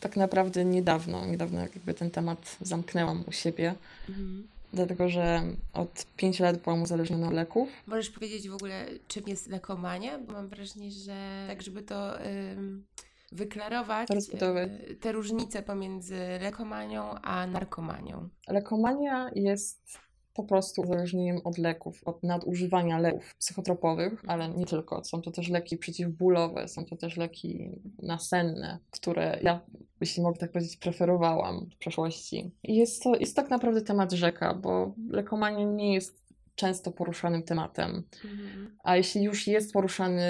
tak 0.00 0.16
naprawdę 0.16 0.64
niedawno. 0.64 1.26
Niedawno 1.26 1.60
jakby 1.60 1.94
ten 1.94 2.10
temat 2.10 2.56
zamknęłam 2.60 3.24
u 3.26 3.32
siebie. 3.32 3.74
Mhm. 4.08 4.48
Dlatego, 4.72 5.08
że 5.08 5.42
od 5.72 6.06
5 6.16 6.40
lat 6.40 6.56
byłam 6.56 6.82
uzależniona 6.82 7.28
od 7.28 7.34
leków. 7.34 7.68
Możesz 7.86 8.10
powiedzieć 8.10 8.48
w 8.48 8.54
ogóle, 8.54 8.86
czym 9.08 9.22
jest 9.26 9.48
lekomania? 9.48 10.18
Bo 10.18 10.32
mam 10.32 10.48
wrażenie, 10.48 10.90
że 10.90 11.44
tak, 11.48 11.62
żeby 11.62 11.82
to 11.82 12.18
wyklarować 13.32 14.08
e, 14.10 14.94
te 15.00 15.12
różnice 15.12 15.62
pomiędzy 15.62 16.18
lekomanią 16.40 17.14
a 17.22 17.46
narkomanią. 17.46 18.28
Lekomania 18.48 19.30
jest 19.34 19.98
po 20.42 20.48
prostu 20.48 20.82
uzależnieniem 20.82 21.40
od 21.44 21.58
leków, 21.58 22.00
od 22.04 22.22
nadużywania 22.22 22.98
leków 22.98 23.34
psychotropowych, 23.38 24.24
ale 24.26 24.48
nie 24.48 24.66
tylko. 24.66 25.04
Są 25.04 25.22
to 25.22 25.30
też 25.30 25.48
leki 25.48 25.76
przeciwbólowe, 25.76 26.68
są 26.68 26.84
to 26.84 26.96
też 26.96 27.16
leki 27.16 27.80
nasenne, 28.02 28.78
które 28.90 29.38
ja, 29.42 29.60
jeśli 30.00 30.22
mogę 30.22 30.38
tak 30.38 30.52
powiedzieć, 30.52 30.76
preferowałam 30.76 31.66
w 31.70 31.76
przeszłości. 31.76 32.50
I 32.62 32.76
jest 32.76 33.02
to 33.02 33.14
jest 33.14 33.36
tak 33.36 33.50
naprawdę 33.50 33.82
temat 33.82 34.12
rzeka, 34.12 34.54
bo 34.54 34.94
lekomania 35.10 35.64
nie 35.64 35.94
jest 35.94 36.29
często 36.54 36.92
poruszanym 36.92 37.42
tematem. 37.42 38.02
Mhm. 38.24 38.76
A 38.84 38.96
jeśli 38.96 39.22
już 39.22 39.46
jest 39.46 39.72
poruszany 39.72 40.22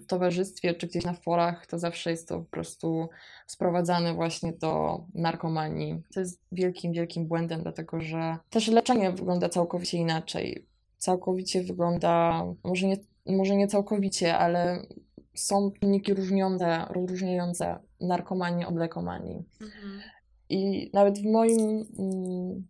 w 0.00 0.06
towarzystwie 0.06 0.74
czy 0.74 0.86
gdzieś 0.86 1.04
na 1.04 1.12
forach, 1.12 1.66
to 1.66 1.78
zawsze 1.78 2.10
jest 2.10 2.28
to 2.28 2.38
po 2.38 2.44
prostu 2.44 3.08
sprowadzane 3.46 4.14
właśnie 4.14 4.52
do 4.52 5.04
narkomanii. 5.14 6.02
To 6.14 6.20
jest 6.20 6.42
wielkim, 6.52 6.92
wielkim 6.92 7.26
błędem, 7.26 7.62
dlatego 7.62 8.00
że 8.00 8.36
też 8.50 8.68
leczenie 8.68 9.10
wygląda 9.12 9.48
całkowicie 9.48 9.98
inaczej. 9.98 10.66
Całkowicie 10.98 11.62
wygląda, 11.62 12.44
może 12.64 12.86
nie, 12.86 12.96
może 13.26 13.56
nie 13.56 13.68
całkowicie, 13.68 14.38
ale 14.38 14.86
są 15.34 15.70
czynniki 15.80 16.14
różniące, 16.14 16.86
rozróżniające 16.90 17.78
narkomanię 18.00 18.66
od 18.66 18.76
lekomanii. 18.76 19.44
Mhm. 19.60 20.00
I 20.48 20.90
nawet 20.94 21.18
w 21.18 21.24
moim 21.24 21.86
mm, 21.98 22.66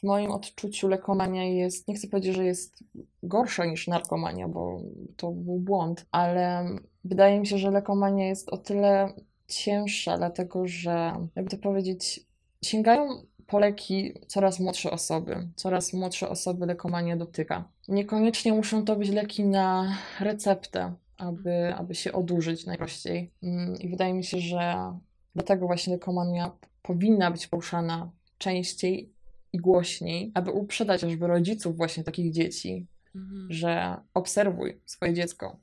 w 0.00 0.02
moim 0.02 0.30
odczuciu 0.30 0.88
lekomania 0.88 1.44
jest, 1.44 1.88
nie 1.88 1.94
chcę 1.94 2.08
powiedzieć, 2.08 2.36
że 2.36 2.44
jest 2.44 2.84
gorsza 3.22 3.64
niż 3.64 3.88
narkomania, 3.88 4.48
bo 4.48 4.80
to 5.16 5.30
był 5.30 5.58
błąd, 5.58 6.06
ale 6.10 6.66
wydaje 7.04 7.40
mi 7.40 7.46
się, 7.46 7.58
że 7.58 7.70
lekomania 7.70 8.28
jest 8.28 8.48
o 8.48 8.58
tyle 8.58 9.12
cięższa, 9.46 10.18
dlatego 10.18 10.66
że, 10.66 11.12
jakby 11.36 11.50
to 11.50 11.58
powiedzieć, 11.58 12.20
sięgają 12.64 13.08
po 13.46 13.58
leki 13.58 14.14
coraz 14.26 14.60
młodsze 14.60 14.90
osoby. 14.90 15.48
Coraz 15.56 15.92
młodsze 15.92 16.28
osoby 16.28 16.66
lekomania 16.66 17.16
dotyka. 17.16 17.64
Niekoniecznie 17.88 18.52
muszą 18.52 18.84
to 18.84 18.96
być 18.96 19.08
leki 19.08 19.44
na 19.44 19.96
receptę, 20.20 20.94
aby, 21.16 21.74
aby 21.74 21.94
się 21.94 22.12
odurzyć 22.12 22.66
najprościej. 22.66 23.30
Mm, 23.42 23.74
I 23.80 23.88
wydaje 23.88 24.14
mi 24.14 24.24
się, 24.24 24.38
że 24.38 24.92
dlatego 25.34 25.66
właśnie 25.66 25.92
lekomania 25.92 26.52
powinna 26.82 27.30
być 27.30 27.46
poruszana 27.46 28.10
częściej 28.38 29.12
i 29.52 29.58
głośniej, 29.58 30.30
aby 30.34 30.50
uprzedzać 30.50 31.00
choćby 31.00 31.26
rodziców 31.26 31.76
właśnie 31.76 32.04
takich 32.04 32.32
dzieci, 32.32 32.86
mhm. 33.14 33.46
że 33.52 33.96
obserwuj 34.14 34.80
swoje 34.86 35.14
dziecko, 35.14 35.56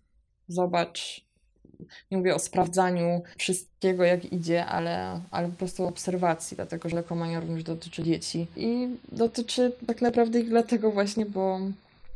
zobacz, 0.48 1.28
nie 2.12 2.18
mówię 2.18 2.36
o 2.36 2.40
sprawdzaniu 2.40 3.22
wszystkiego 3.38 4.04
jak 4.04 4.34
idzie, 4.34 4.66
ale, 4.66 5.22
ale 5.32 5.48
po 5.48 5.56
prostu 5.56 5.88
obserwacji, 5.88 6.56
dlatego 6.56 6.90
że 6.90 6.96
lekomania 6.96 7.40
również 7.40 7.64
dotyczy 7.64 8.04
dzieci 8.04 8.48
i 8.56 8.88
dotyczy 9.12 9.72
tak 9.88 10.02
naprawdę 10.02 10.40
ich 10.40 10.50
dlatego 10.50 10.92
właśnie, 10.92 11.26
bo 11.26 11.60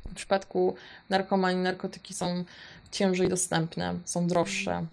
w 0.09 0.15
przypadku 0.15 0.75
narkomanii 1.09 1.63
narkotyki 1.63 2.13
są 2.13 2.43
ciężej 2.91 3.29
dostępne, 3.29 3.95
są 4.05 4.27
droższe. 4.27 4.85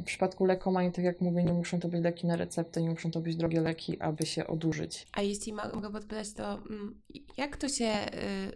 W 0.00 0.04
przypadku 0.04 0.44
lekomanii, 0.44 0.92
tak 0.92 1.04
jak 1.04 1.20
mówię, 1.20 1.44
nie 1.44 1.52
muszą 1.52 1.80
to 1.80 1.88
być 1.88 2.02
leki 2.04 2.26
na 2.26 2.36
receptę, 2.36 2.82
nie 2.82 2.90
muszą 2.90 3.10
to 3.10 3.20
być 3.20 3.36
drogie 3.36 3.60
leki, 3.60 4.00
aby 4.00 4.26
się 4.26 4.46
odurzyć. 4.46 5.06
A 5.12 5.22
jeśli 5.22 5.52
mogę 5.52 5.92
podpytać, 5.92 6.32
to 6.32 6.52
mm, 6.52 7.00
jak 7.36 7.56
to 7.56 7.68
się 7.68 8.06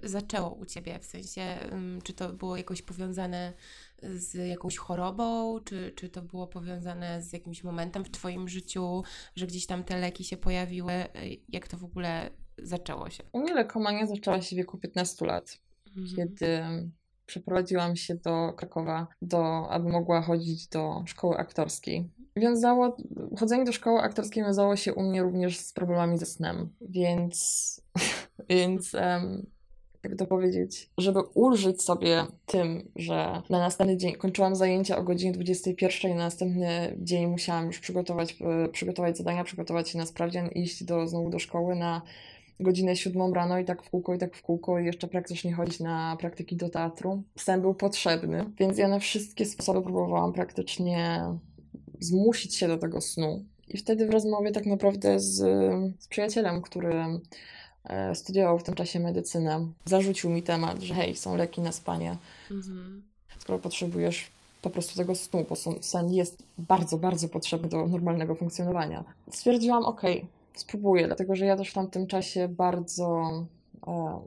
y, 0.05 0.09
zaczęło 0.09 0.51
u 0.51 0.67
Ciebie? 0.67 0.99
W 0.99 1.05
sensie, 1.05 1.43
czy 2.03 2.13
to 2.13 2.33
było 2.33 2.57
jakoś 2.57 2.83
powiązane 2.83 3.53
z 4.03 4.35
jakąś 4.49 4.77
chorobą, 4.77 5.61
czy, 5.61 5.93
czy 5.97 6.09
to 6.09 6.23
było 6.23 6.47
powiązane 6.47 7.23
z 7.23 7.33
jakimś 7.33 7.65
momentem 7.65 8.05
w 8.05 8.11
Twoim 8.11 8.49
życiu, 8.49 9.03
że 9.37 9.47
gdzieś 9.47 9.67
tam 9.67 9.85
te 9.85 9.99
leki 9.99 10.25
się 10.25 10.37
pojawiły? 10.37 10.93
Jak 11.49 11.69
to 11.69 11.77
w 11.77 11.85
ogóle 11.85 12.31
zaczęło 12.59 13.11
się? 13.11 13.23
U 13.33 13.41
mnie 13.41 13.55
lekomania 13.55 14.07
zaczęła 14.07 14.43
się 14.43 14.57
w 14.57 14.59
wieku 14.59 14.79
15 14.79 15.27
lat, 15.27 15.59
mhm. 15.97 16.17
kiedy 16.17 16.63
przeprowadziłam 17.33 17.97
się 17.97 18.15
do 18.15 18.53
Krakowa, 18.53 19.07
do, 19.23 19.69
aby 19.71 19.89
mogła 19.89 20.23
chodzić 20.23 20.69
do 20.69 21.03
szkoły 21.07 21.37
aktorskiej. 21.37 22.09
Wiązało, 22.37 22.97
chodzenie 23.39 23.65
do 23.65 23.73
szkoły 23.73 24.01
aktorskiej 24.01 24.45
wiązało 24.45 24.77
się 24.77 24.95
u 24.95 25.03
mnie 25.03 25.23
również 25.23 25.59
z 25.59 25.73
problemami 25.73 26.19
ze 26.19 26.27
snem, 26.27 26.69
więc, 26.81 27.81
więc 28.51 28.95
um, 28.95 29.47
jak 30.05 30.17
to 30.17 30.27
powiedzieć, 30.27 30.91
żeby 30.99 31.21
ulżyć 31.21 31.83
sobie 31.83 32.27
tym, 32.47 32.89
że 32.97 33.43
na 33.51 33.59
następny 33.59 33.97
dzień 33.97 34.13
kończyłam 34.13 34.57
zajęcia 34.57 34.99
o 34.99 35.03
godzinie 35.03 35.33
21 35.33 36.11
i 36.11 36.15
na 36.15 36.25
następny 36.25 36.97
dzień 36.99 37.27
musiałam 37.27 37.67
już 37.67 37.81
przygotować, 37.81 38.37
e, 38.41 38.69
przygotować 38.69 39.19
zadania, 39.19 39.45
przygotować 39.45 39.89
się 39.89 39.99
na 39.99 40.07
sprawdzian 40.07 40.49
i 40.49 40.61
iść 40.61 40.85
do, 40.85 41.09
znowu 41.09 41.31
do 41.31 41.39
szkoły 41.39 41.75
na 41.75 42.03
godzinę 42.61 42.97
siódmą 42.97 43.35
rano 43.35 43.59
i 43.59 43.65
tak 43.65 43.83
w 43.83 43.91
kółko, 43.91 44.15
i 44.15 44.19
tak 44.19 44.37
w 44.37 44.43
kółko 44.43 44.79
i 44.79 44.87
jeszcze 44.87 45.09
praktycznie 45.09 45.53
chodzić 45.53 45.81
na 45.81 46.17
praktyki 46.21 46.57
do 46.57 46.69
teatru. 46.69 47.23
Sen 47.37 47.61
był 47.61 47.75
potrzebny, 47.75 48.45
więc 48.59 48.79
ja 48.79 48.89
na 48.89 48.99
wszystkie 48.99 49.47
sposoby 49.47 49.83
próbowałam 49.83 50.33
praktycznie 50.33 51.25
zmusić 52.01 52.55
się 52.55 52.69
do 52.69 52.79
tego 52.79 53.01
snu. 53.01 53.45
I 53.69 53.79
wtedy 53.79 54.07
w 54.07 54.11
rozmowie 54.11 54.53
tak 54.53 54.67
naprawdę 54.67 55.21
z, 55.21 55.35
z 55.99 56.09
przyjacielem, 56.09 56.63
który 56.63 56.95
e, 57.85 58.15
studiował 58.15 58.59
w 58.59 58.63
tym 58.63 58.75
czasie 58.75 59.01
medycynę, 59.01 59.67
zarzucił 59.85 60.31
mi 60.31 60.43
temat, 60.43 60.81
że 60.81 60.95
hej, 60.95 61.17
są 61.17 61.37
leki 61.37 61.61
na 61.61 61.73
spanie. 61.73 62.17
Mhm. 62.51 63.03
Skoro 63.39 63.59
potrzebujesz 63.59 64.31
po 64.63 64.71
prostu 64.71 64.97
tego 64.97 65.15
snu, 65.15 65.47
bo 65.49 65.57
sen 65.81 66.13
jest 66.13 66.43
bardzo, 66.59 66.99
bardzo 66.99 67.29
potrzebny 67.29 67.69
do 67.69 67.87
normalnego 67.87 68.35
funkcjonowania. 68.35 69.05
Stwierdziłam, 69.31 69.85
okej, 69.85 70.17
okay, 70.17 70.29
spróbuję, 70.55 71.07
dlatego 71.07 71.37
że 71.37 71.47
ja 71.47 71.57
też 71.57 71.71
w 71.71 71.75
tamtym 71.75 72.07
czasie 72.07 72.49
bardzo, 72.49 73.31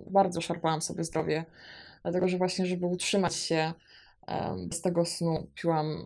bardzo 0.07 0.41
szarpałam 0.41 0.81
sobie 0.81 1.03
zdrowie. 1.03 1.45
dlatego 2.03 2.27
że 2.27 2.37
właśnie, 2.37 2.65
żeby 2.65 2.85
utrzymać 2.85 3.35
się 3.35 3.73
z 4.71 4.81
tego 4.81 5.05
snu, 5.05 5.47
piłam 5.55 6.05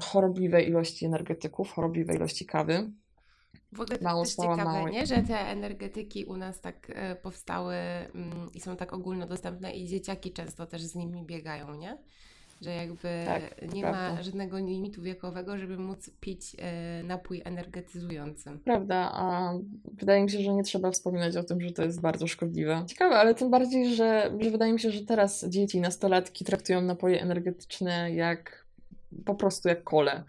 chorobliwe 0.00 0.62
ilości 0.62 1.06
energetyków, 1.06 1.72
chorobliwe 1.72 2.14
ilości 2.14 2.46
kawy. 2.46 2.90
W 3.72 3.80
ogóle 3.80 3.98
to 3.98 4.04
mało 4.04 4.24
spała, 4.24 4.56
ciekawe, 4.56 4.72
mało... 4.72 4.88
nie? 4.88 5.06
że 5.06 5.22
te 5.22 5.38
energetyki 5.38 6.24
u 6.24 6.36
nas 6.36 6.60
tak 6.60 6.92
e, 6.94 7.16
powstały 7.16 7.74
mm, 7.74 8.50
i 8.54 8.60
są 8.60 8.76
tak 8.76 8.92
ogólnodostępne 8.92 9.72
i 9.72 9.88
dzieciaki 9.88 10.32
często 10.32 10.66
też 10.66 10.82
z 10.82 10.94
nimi 10.94 11.22
biegają, 11.22 11.74
nie? 11.74 11.98
Że 12.62 12.70
jakby 12.70 13.08
tak, 13.26 13.72
nie 13.74 13.82
prawda. 13.82 14.14
ma 14.14 14.22
żadnego 14.22 14.58
limitu 14.58 15.02
wiekowego, 15.02 15.58
żeby 15.58 15.78
móc 15.78 16.10
pić 16.20 16.56
e, 16.58 17.02
napój 17.02 17.42
energetyzujący. 17.44 18.50
Prawda, 18.64 19.10
a 19.14 19.54
wydaje 19.92 20.22
mi 20.22 20.30
się, 20.30 20.38
że 20.38 20.54
nie 20.54 20.62
trzeba 20.62 20.90
wspominać 20.90 21.36
o 21.36 21.42
tym, 21.42 21.60
że 21.60 21.72
to 21.72 21.82
jest 21.82 22.00
bardzo 22.00 22.26
szkodliwe. 22.26 22.84
Ciekawe, 22.86 23.16
ale 23.16 23.34
tym 23.34 23.50
bardziej, 23.50 23.94
że, 23.94 24.32
że 24.40 24.50
wydaje 24.50 24.72
mi 24.72 24.80
się, 24.80 24.90
że 24.90 25.00
teraz 25.00 25.44
dzieci, 25.48 25.80
nastolatki 25.80 26.44
traktują 26.44 26.80
napoje 26.80 27.20
energetyczne 27.20 28.14
jak 28.14 28.64
po 29.24 29.34
prostu 29.34 29.68
jak 29.68 29.84
kole 29.84 30.24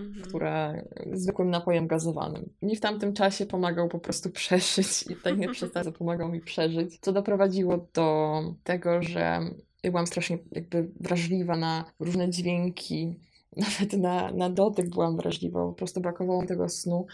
mhm. 0.00 0.26
które 0.26 0.82
zwykłym 1.12 1.50
napojem 1.50 1.86
gazowanym. 1.86 2.48
Mi 2.62 2.76
w 2.76 2.80
tamtym 2.80 3.12
czasie 3.12 3.46
pomagał 3.46 3.88
po 3.88 3.98
prostu 3.98 4.30
przeżyć 4.40 5.04
i 5.10 5.16
tak 5.16 5.38
nie 5.38 5.48
przestając 5.48 5.96
pomagał 5.96 6.28
mi 6.28 6.40
przeżyć, 6.40 6.98
co 7.00 7.12
doprowadziło 7.12 7.88
do 7.94 8.40
tego, 8.64 9.02
że 9.02 9.40
ja 9.82 9.90
byłam 9.90 10.06
strasznie 10.06 10.38
jakby 10.52 10.88
wrażliwa 11.00 11.56
na 11.56 11.84
różne 12.00 12.30
dźwięki, 12.30 13.14
nawet 13.56 13.92
na, 13.92 14.32
na 14.32 14.50
dotyk 14.50 14.88
byłam 14.88 15.16
wrażliwa, 15.16 15.66
po 15.66 15.72
prostu 15.72 16.00
brakowało 16.00 16.42
mi 16.42 16.48
tego 16.48 16.68
snu. 16.68 17.06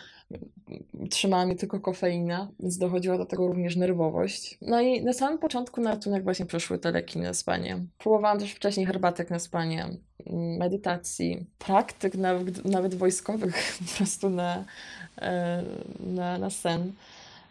Trzymała 1.10 1.46
mnie 1.46 1.56
tylko 1.56 1.80
kofeina, 1.80 2.48
więc 2.60 2.78
dochodziła 2.78 3.18
do 3.18 3.26
tego 3.26 3.46
również 3.46 3.76
nerwowość. 3.76 4.58
No 4.62 4.80
i 4.80 5.04
na 5.04 5.12
samym 5.12 5.38
początku 5.38 5.80
na 5.80 5.90
ratunek 5.90 6.24
właśnie 6.24 6.46
przeszły 6.46 6.78
te 6.78 6.90
leki 6.90 7.18
na 7.18 7.34
spanie. 7.34 7.84
Próbowałam 7.98 8.38
też 8.38 8.52
wcześniej 8.52 8.86
herbatek 8.86 9.30
na 9.30 9.38
spanie, 9.38 9.88
medytacji, 10.58 11.46
praktyk 11.58 12.14
nawet, 12.14 12.64
nawet 12.64 12.94
wojskowych 12.94 13.56
po 13.78 13.96
prostu 13.96 14.30
na, 14.30 14.64
e, 15.20 15.62
na, 16.00 16.38
na 16.38 16.50
sen. 16.50 16.92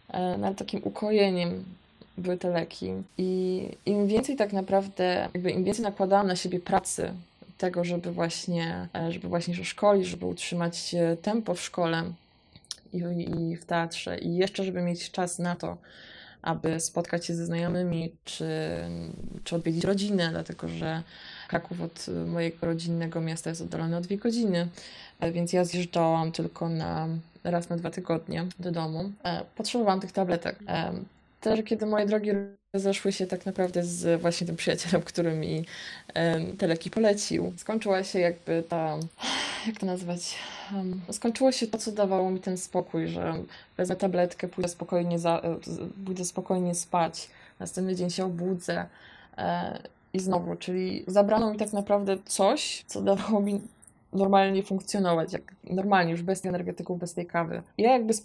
E, 0.08 0.38
na 0.38 0.54
takim 0.54 0.80
ukojeniem 0.84 1.64
były 2.18 2.38
te 2.38 2.50
leki. 2.50 2.92
I 3.18 3.68
im 3.86 4.06
więcej 4.06 4.36
tak 4.36 4.52
naprawdę, 4.52 5.28
jakby 5.34 5.50
im 5.50 5.64
więcej 5.64 5.82
nakładałam 5.82 6.26
na 6.26 6.36
siebie 6.36 6.60
pracy, 6.60 7.12
tego, 7.58 7.84
żeby 7.84 8.12
właśnie, 8.12 8.88
e, 8.94 9.12
żeby 9.12 9.28
właśnie 9.28 9.54
się 9.54 9.64
szkolić, 9.64 10.06
żeby 10.06 10.26
utrzymać 10.26 10.94
tempo 11.22 11.54
w 11.54 11.60
szkole 11.60 12.02
i, 12.92 12.98
i 13.38 13.56
w 13.56 13.64
teatrze, 13.64 14.18
i 14.18 14.36
jeszcze, 14.36 14.64
żeby 14.64 14.82
mieć 14.82 15.10
czas 15.10 15.38
na 15.38 15.56
to, 15.56 15.76
aby 16.42 16.80
spotkać 16.80 17.26
się 17.26 17.34
ze 17.34 17.46
znajomymi, 17.46 18.12
czy, 18.24 18.50
czy 19.44 19.56
odwiedzić 19.56 19.84
rodzinę, 19.84 20.28
dlatego 20.30 20.68
że 20.68 21.02
Kraków 21.48 21.80
od 21.80 22.06
mojego 22.26 22.66
rodzinnego 22.66 23.20
miasta 23.20 23.50
jest 23.50 23.62
oddalony 23.62 23.96
o 23.96 24.00
dwie 24.00 24.16
godziny, 24.16 24.68
e, 25.20 25.32
więc 25.32 25.52
ja 25.52 25.64
zjeżdżałam 25.64 26.32
tylko 26.32 26.68
na 26.68 27.08
raz 27.44 27.68
na 27.68 27.76
dwa 27.76 27.90
tygodnie 27.90 28.46
do 28.58 28.72
domu. 28.72 29.12
E, 29.24 29.44
potrzebowałam 29.56 30.00
tych 30.00 30.12
tabletek. 30.12 30.58
Też 31.44 31.62
kiedy 31.64 31.86
moje 31.86 32.06
drogi 32.06 32.30
zeszły 32.74 33.12
się 33.12 33.26
tak 33.26 33.46
naprawdę 33.46 33.82
z 33.82 34.20
właśnie 34.20 34.46
tym 34.46 34.56
przyjacielem, 34.56 35.02
który 35.12 35.34
mi 35.34 35.64
te 36.58 36.66
leki 36.66 36.90
polecił. 36.90 37.52
Skończyła 37.56 38.04
się 38.04 38.18
jakby 38.18 38.64
ta, 38.68 38.98
jak 39.66 39.78
to 39.78 39.86
nazwać, 39.86 40.38
skończyło 41.10 41.52
się 41.52 41.66
to, 41.66 41.78
co 41.78 41.92
dawało 41.92 42.30
mi 42.30 42.40
ten 42.40 42.58
spokój, 42.58 43.08
że 43.08 43.34
wezmę 43.76 43.96
tabletkę, 43.96 44.48
pójdę 44.48 44.68
spokojnie, 44.68 45.18
za, 45.18 45.40
e, 45.40 45.56
pójdę 46.04 46.24
spokojnie 46.24 46.74
spać, 46.74 47.30
następny 47.60 47.94
dzień 47.94 48.10
się 48.10 48.24
obudzę 48.24 48.86
e, 49.38 49.78
i 50.12 50.20
znowu, 50.20 50.56
czyli 50.56 51.04
zabrano 51.06 51.52
mi 51.52 51.58
tak 51.58 51.72
naprawdę 51.72 52.16
coś, 52.24 52.84
co 52.86 53.02
dawało 53.02 53.40
mi 53.40 53.60
normalnie 54.12 54.62
funkcjonować, 54.62 55.32
jak 55.32 55.54
normalnie, 55.64 56.12
już 56.12 56.22
bez 56.22 56.46
energetyków, 56.46 56.98
bez 56.98 57.14
tej 57.14 57.26
kawy. 57.26 57.62
Ja 57.78 57.92
jakby 57.92 58.14
z 58.14 58.20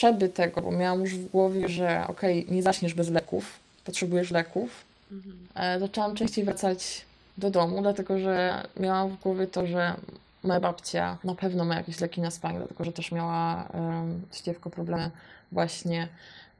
potrzeby 0.00 0.28
tego, 0.28 0.60
bo 0.62 0.70
miałam 0.70 1.00
już 1.00 1.14
w 1.14 1.30
głowie, 1.30 1.68
że 1.68 2.04
okej, 2.08 2.44
okay, 2.44 2.54
nie 2.54 2.62
zaczniesz 2.62 2.94
bez 2.94 3.10
leków, 3.10 3.58
potrzebujesz 3.84 4.30
leków, 4.30 4.84
mhm. 5.12 5.80
Zaczęłam 5.80 6.14
częściej 6.14 6.44
wracać 6.44 7.04
do 7.38 7.50
domu, 7.50 7.82
dlatego 7.82 8.18
że 8.18 8.66
miałam 8.76 9.08
w 9.08 9.20
głowie 9.20 9.46
to, 9.46 9.66
że 9.66 9.94
moja 10.42 10.60
babcia 10.60 11.18
na 11.24 11.34
pewno 11.34 11.64
ma 11.64 11.74
jakieś 11.74 12.00
leki 12.00 12.20
na 12.20 12.30
spanie, 12.30 12.58
dlatego 12.58 12.84
że 12.84 12.92
też 12.92 13.12
miała 13.12 13.68
um, 13.74 14.22
ściewko 14.32 14.70
problemy 14.70 15.10
właśnie 15.52 16.08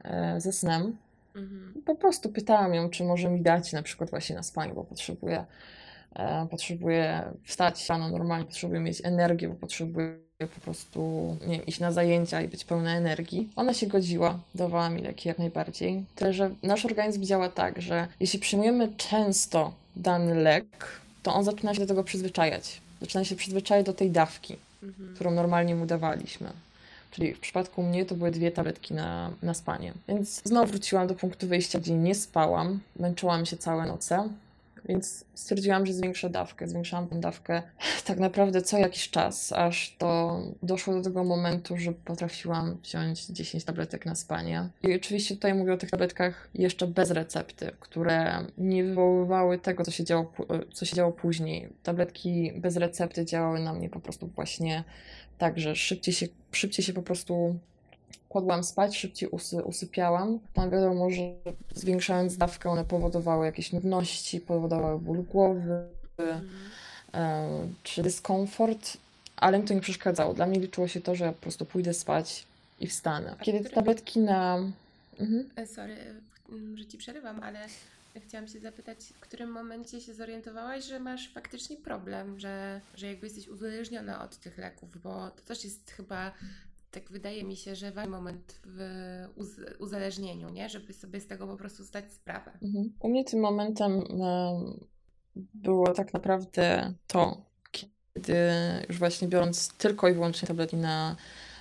e, 0.03 0.41
ze 0.41 0.53
snem. 0.53 0.97
Mhm. 1.35 1.73
Po 1.85 1.95
prostu 1.95 2.29
pytałam 2.29 2.73
ją, 2.73 2.89
czy 2.89 3.03
może 3.03 3.29
mi 3.29 3.41
dać 3.41 3.73
na 3.73 3.83
przykład 3.83 4.09
właśnie 4.09 4.35
na 4.35 4.43
spanie, 4.43 4.73
bo 4.73 4.83
potrzebuję, 4.83 5.37
e, 5.37 5.45
potrzebuję 6.49 7.23
wstać 7.45 7.89
rano 7.89 8.09
normalnie, 8.09 8.45
potrzebuję 8.45 8.79
mieć 8.79 9.01
energię, 9.03 9.49
bo 9.49 9.55
potrzebuję 9.55 10.17
po 10.55 10.61
prostu 10.61 11.01
nie 11.47 11.57
wiem, 11.57 11.65
iść 11.65 11.79
na 11.79 11.91
zajęcia 11.91 12.41
i 12.41 12.47
być 12.47 12.65
pełna 12.65 12.95
energii. 12.95 13.49
Ona 13.55 13.73
się 13.73 13.87
godziła, 13.87 14.39
dawała 14.55 14.89
mi 14.89 15.01
leki 15.01 15.27
jak 15.27 15.39
najbardziej. 15.39 16.03
Tyle, 16.15 16.33
że 16.33 16.49
nasz 16.63 16.85
organizm 16.85 17.23
działa 17.23 17.49
tak, 17.49 17.81
że 17.81 18.07
jeśli 18.19 18.39
przyjmujemy 18.39 18.89
często 18.97 19.73
dany 19.95 20.35
lek, 20.35 20.65
to 21.23 21.33
on 21.33 21.43
zaczyna 21.43 21.73
się 21.73 21.79
do 21.79 21.87
tego 21.87 22.03
przyzwyczajać. 22.03 22.81
Zaczyna 23.01 23.25
się 23.25 23.35
przyzwyczajać 23.35 23.85
do 23.85 23.93
tej 23.93 24.11
dawki, 24.11 24.55
mhm. 24.83 25.15
którą 25.15 25.31
normalnie 25.31 25.75
mu 25.75 25.85
dawaliśmy. 25.85 26.49
Czyli 27.11 27.33
w 27.33 27.39
przypadku 27.39 27.83
mnie 27.83 28.05
to 28.05 28.15
były 28.15 28.31
dwie 28.31 28.51
tabletki 28.51 28.93
na, 28.93 29.31
na 29.43 29.53
spanie. 29.53 29.93
Więc 30.07 30.41
znowu 30.43 30.67
wróciłam 30.67 31.07
do 31.07 31.15
punktu 31.15 31.47
wyjścia, 31.47 31.79
gdzie 31.79 31.93
nie 31.93 32.15
spałam, 32.15 32.79
męczyłam 32.99 33.45
się 33.45 33.57
całe 33.57 33.85
noce. 33.85 34.29
Więc 34.85 35.25
stwierdziłam, 35.33 35.85
że 35.85 35.93
zwiększę 35.93 36.29
dawkę. 36.29 36.67
Zwiększałam 36.67 37.07
tę 37.07 37.19
dawkę 37.19 37.61
tak 38.07 38.19
naprawdę 38.19 38.61
co 38.61 38.77
jakiś 38.77 39.09
czas, 39.09 39.51
aż 39.51 39.95
to 39.97 40.41
doszło 40.63 40.93
do 40.93 41.01
tego 41.01 41.23
momentu, 41.23 41.77
że 41.77 41.91
potrafiłam 41.91 42.77
wziąć 42.83 43.25
10 43.25 43.63
tabletek 43.63 44.05
na 44.05 44.15
spanie. 44.15 44.69
I 44.83 44.95
oczywiście 44.95 45.35
tutaj 45.35 45.53
mówię 45.53 45.73
o 45.73 45.77
tych 45.77 45.89
tabletkach 45.89 46.49
jeszcze 46.53 46.87
bez 46.87 47.11
recepty, 47.11 47.71
które 47.79 48.45
nie 48.57 48.83
wywoływały 48.83 49.57
tego, 49.57 49.83
co 49.83 49.91
się 49.91 50.03
działo, 50.03 50.31
co 50.73 50.85
się 50.85 50.95
działo 50.95 51.11
później. 51.11 51.69
Tabletki 51.83 52.53
bez 52.55 52.77
recepty 52.77 53.25
działały 53.25 53.59
na 53.59 53.73
mnie 53.73 53.89
po 53.89 53.99
prostu 53.99 54.27
właśnie 54.27 54.83
tak, 55.37 55.59
że 55.59 55.75
szybciej 55.75 56.13
się, 56.13 56.27
szybciej 56.51 56.85
się 56.85 56.93
po 56.93 57.01
prostu 57.01 57.59
kładłam 58.29 58.63
spać, 58.63 58.97
szybciej 58.97 59.29
usy, 59.29 59.63
usypiałam. 59.63 60.39
Tam 60.53 60.69
wiadomo, 60.69 61.09
że 61.09 61.21
zwiększając 61.75 62.37
dawkę 62.37 62.69
one 62.69 62.85
powodowały 62.85 63.45
jakieś 63.45 63.73
nudności, 63.73 64.39
powodowały 64.39 64.99
ból 64.99 65.23
głowy 65.23 65.87
mm. 66.17 66.49
e, 67.13 67.49
czy 67.83 68.03
dyskomfort, 68.03 68.97
ale 69.37 69.59
mi 69.59 69.67
to 69.67 69.73
nie 69.73 69.81
przeszkadzało. 69.81 70.33
Dla 70.33 70.45
mnie 70.45 70.59
liczyło 70.59 70.87
się 70.87 71.01
to, 71.01 71.15
że 71.15 71.25
ja 71.25 71.31
po 71.31 71.41
prostu 71.41 71.65
pójdę 71.65 71.93
spać 71.93 72.47
i 72.79 72.87
wstanę. 72.87 73.35
Kiedy 73.41 73.59
te 73.59 73.69
tabletki 73.69 74.19
na... 74.19 74.57
Mhm. 75.19 75.49
E, 75.55 75.67
sorry, 75.67 75.95
mm, 76.49 76.77
że 76.77 76.85
Ci 76.85 76.97
przerywam, 76.97 77.43
ale 77.43 77.59
chciałam 78.19 78.47
się 78.47 78.59
zapytać, 78.59 78.97
w 79.15 79.19
którym 79.19 79.51
momencie 79.51 80.01
się 80.01 80.13
zorientowałaś, 80.13 80.85
że 80.85 80.99
masz 80.99 81.33
faktycznie 81.33 81.77
problem, 81.77 82.39
że, 82.39 82.81
że 82.95 83.07
jakby 83.07 83.27
jesteś 83.27 83.47
uzależniona 83.47 84.23
od 84.23 84.37
tych 84.37 84.57
leków, 84.57 85.01
bo 85.01 85.31
to 85.31 85.41
też 85.41 85.63
jest 85.63 85.91
chyba 85.91 86.31
tak 86.91 87.11
wydaje 87.11 87.43
mi 87.43 87.55
się, 87.55 87.75
że 87.75 87.91
ważny 87.91 88.11
moment 88.11 88.61
w 88.65 88.79
uz- 89.35 89.79
uzależnieniu, 89.79 90.49
nie? 90.49 90.69
żeby 90.69 90.93
sobie 90.93 91.19
z 91.19 91.27
tego 91.27 91.47
po 91.47 91.57
prostu 91.57 91.83
zdać 91.83 92.13
sprawę. 92.13 92.51
Mhm. 92.61 92.93
U 92.99 93.09
mnie 93.09 93.25
tym 93.25 93.39
momentem 93.39 94.03
było 95.53 95.93
tak 95.93 96.13
naprawdę 96.13 96.93
to, 97.07 97.41
kiedy 97.71 98.35
już 98.89 98.99
właśnie 98.99 99.27
biorąc 99.27 99.73
tylko 99.73 100.09
i 100.09 100.13
wyłącznie 100.13 100.47
tabletki 100.47 100.77
na, 100.77 101.15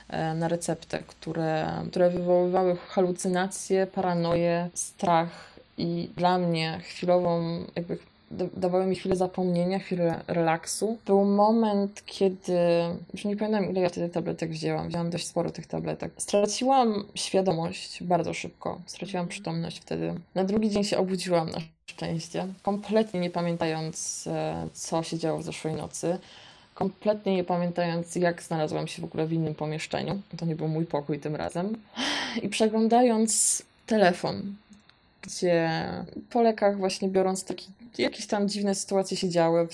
e, 0.09 0.35
na 0.35 0.49
receptę, 0.49 1.03
które, 1.03 1.83
które 1.91 2.11
wywoływały 2.11 2.77
halucynacje, 2.77 3.87
paranoję, 3.87 4.71
strach 4.75 5.61
i 5.79 6.11
dla 6.17 6.39
mnie 6.39 6.81
chwilową 6.83 7.65
jakby 7.77 7.99
dawały 8.31 8.87
mi 8.87 8.97
chwilę 8.97 9.17
zapomnienia, 9.17 9.79
chwilę 9.79 10.21
relaksu. 10.27 10.99
Był 11.07 11.25
moment, 11.25 12.03
kiedy, 12.07 12.59
już 13.13 13.25
nie 13.25 13.37
pamiętam 13.37 13.71
ile 13.71 13.81
ja 13.81 13.89
wtedy 13.89 14.09
tabletek 14.09 14.51
wzięłam, 14.51 14.89
wzięłam 14.89 15.11
dość 15.11 15.27
sporo 15.27 15.51
tych 15.51 15.67
tabletek. 15.67 16.13
Straciłam 16.17 17.05
świadomość 17.15 18.03
bardzo 18.03 18.35
szybko, 18.35 18.81
straciłam 18.87 19.29
przytomność 19.29 19.79
wtedy. 19.81 20.15
Na 20.35 20.45
drugi 20.45 20.71
dzień 20.71 20.85
się 20.85 20.99
obudziłam 20.99 21.51
na 21.51 21.59
szczęście, 21.87 22.47
kompletnie 22.63 23.21
nie 23.21 23.31
pamiętając, 23.31 24.27
e, 24.27 24.69
co 24.73 25.03
się 25.03 25.19
działo 25.19 25.39
w 25.39 25.43
zeszłej 25.43 25.75
nocy 25.75 26.19
kompletnie 26.81 27.37
nie 27.37 27.45
pamiętając, 27.45 28.17
jak 28.17 28.43
znalazłam 28.43 28.87
się 28.87 29.03
w 29.03 29.05
ogóle 29.05 29.27
w 29.27 29.33
innym 29.33 29.55
pomieszczeniu. 29.55 30.21
To 30.37 30.47
nie 30.47 30.57
był 30.57 30.69
mój 30.69 30.87
pokój 30.87 31.19
tym 31.19 31.37
razem. 31.37 31.77
I 32.43 32.49
przeglądając 32.49 33.63
telefon, 33.87 34.55
gdzie 35.23 35.71
po 36.31 36.43
lekach 36.43 36.79
właśnie 36.79 37.09
biorąc 37.09 37.45
taki, 37.45 37.67
jakieś 37.99 38.27
tam 38.27 38.49
dziwne 38.49 38.75
sytuacje 38.75 39.17
się 39.17 39.29
działy, 39.29 39.69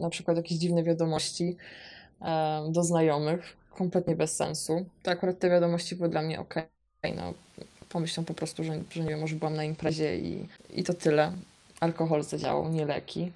na 0.00 0.10
przykład 0.10 0.36
jakieś 0.36 0.58
dziwne 0.58 0.82
wiadomości 0.82 1.56
do 2.68 2.82
znajomych, 2.82 3.56
kompletnie 3.70 4.16
bez 4.16 4.36
sensu. 4.36 4.86
To 5.02 5.10
akurat 5.10 5.38
te 5.38 5.50
wiadomości 5.50 5.96
były 5.96 6.08
dla 6.08 6.22
mnie 6.22 6.40
ok. 6.40 6.54
No, 7.16 7.34
pomyślą 7.88 8.24
po 8.24 8.34
prostu, 8.34 8.64
że, 8.64 8.80
że 8.90 9.02
nie 9.02 9.10
wiem, 9.10 9.20
może 9.20 9.36
byłam 9.36 9.56
na 9.56 9.64
imprezie 9.64 10.18
i, 10.18 10.48
i 10.74 10.84
to 10.84 10.94
tyle. 10.94 11.32
alkohol 11.80 12.22
zadziałał, 12.22 12.68
nie 12.68 12.86
leki. 12.86 13.32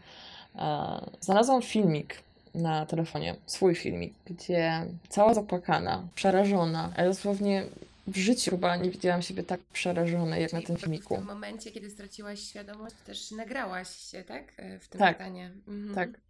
E, 0.57 1.01
znalazłam 1.21 1.63
filmik 1.63 2.15
na 2.55 2.87
telefonie, 2.87 3.37
swój 3.47 3.75
filmik, 3.75 4.15
gdzie 4.27 4.87
cała 5.09 5.35
zapłakana, 5.35 6.03
przerażona, 6.15 6.93
ale 6.97 7.09
dosłownie 7.09 7.65
w 8.11 8.17
życiu 8.17 8.51
chyba 8.51 8.77
nie 8.77 8.91
widziałam 8.91 9.23
siebie 9.23 9.43
tak 9.43 9.61
przerażonej 9.61 10.43
jak 10.43 10.53
na 10.53 10.63
tym 10.63 10.77
filmiku. 10.77 11.15
W 11.15 11.19
tym 11.19 11.27
momencie, 11.27 11.71
kiedy 11.71 11.91
straciłaś 11.91 12.41
świadomość, 12.41 12.97
też 13.07 13.31
nagrałaś 13.31 13.89
się, 13.89 14.25
tak? 14.25 14.53
E, 14.57 14.79
w 14.79 14.89
tym 14.89 14.99
Tak. 14.99 15.17
stanie. 15.17 15.51
Mhm. 15.69 15.95
Tak. 15.95 16.21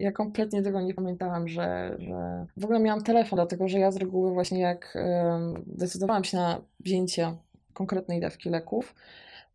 Ja 0.00 0.12
kompletnie 0.12 0.62
tego 0.62 0.80
nie 0.80 0.94
pamiętałam, 0.94 1.48
że, 1.48 1.96
że 1.98 2.46
w 2.56 2.64
ogóle 2.64 2.80
miałam 2.80 3.02
telefon, 3.02 3.36
dlatego 3.36 3.68
że 3.68 3.78
ja 3.78 3.90
z 3.90 3.96
reguły 3.96 4.32
właśnie 4.32 4.60
jak 4.60 4.98
decydowałam 5.66 6.24
się 6.24 6.36
na 6.36 6.60
wzięcie 6.80 7.36
konkretnej 7.72 8.20
dawki 8.20 8.50
leków, 8.50 8.94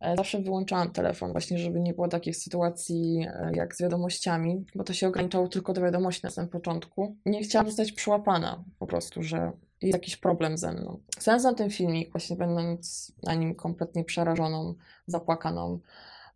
e, 0.00 0.16
zawsze 0.16 0.40
wyłączałam 0.40 0.90
telefon 0.90 1.32
właśnie, 1.32 1.58
żeby 1.58 1.80
nie 1.80 1.94
było 1.94 2.08
takich 2.08 2.36
sytuacji 2.36 3.26
e, 3.26 3.50
jak 3.54 3.76
z 3.76 3.82
wiadomościami, 3.82 4.64
bo 4.74 4.84
to 4.84 4.92
się 4.92 5.08
ograniczało 5.08 5.48
tylko 5.48 5.72
do 5.72 5.80
wiadomości 5.80 6.20
na 6.24 6.30
samym 6.30 6.50
początku. 6.50 7.16
Nie 7.26 7.42
chciałam 7.42 7.66
zostać 7.66 7.92
przyłapana 7.92 8.64
po 8.78 8.86
prostu, 8.86 9.22
że 9.22 9.52
jest 9.82 9.94
jakiś 9.94 10.16
problem 10.16 10.58
ze 10.58 10.72
mną. 10.72 11.00
Znalazłam 11.18 11.54
ten 11.54 11.70
filmik 11.70 12.12
właśnie 12.12 12.36
będąc 12.36 13.12
na 13.22 13.34
nim 13.34 13.54
kompletnie 13.54 14.04
przerażoną, 14.04 14.74
zapłakaną 15.06 15.78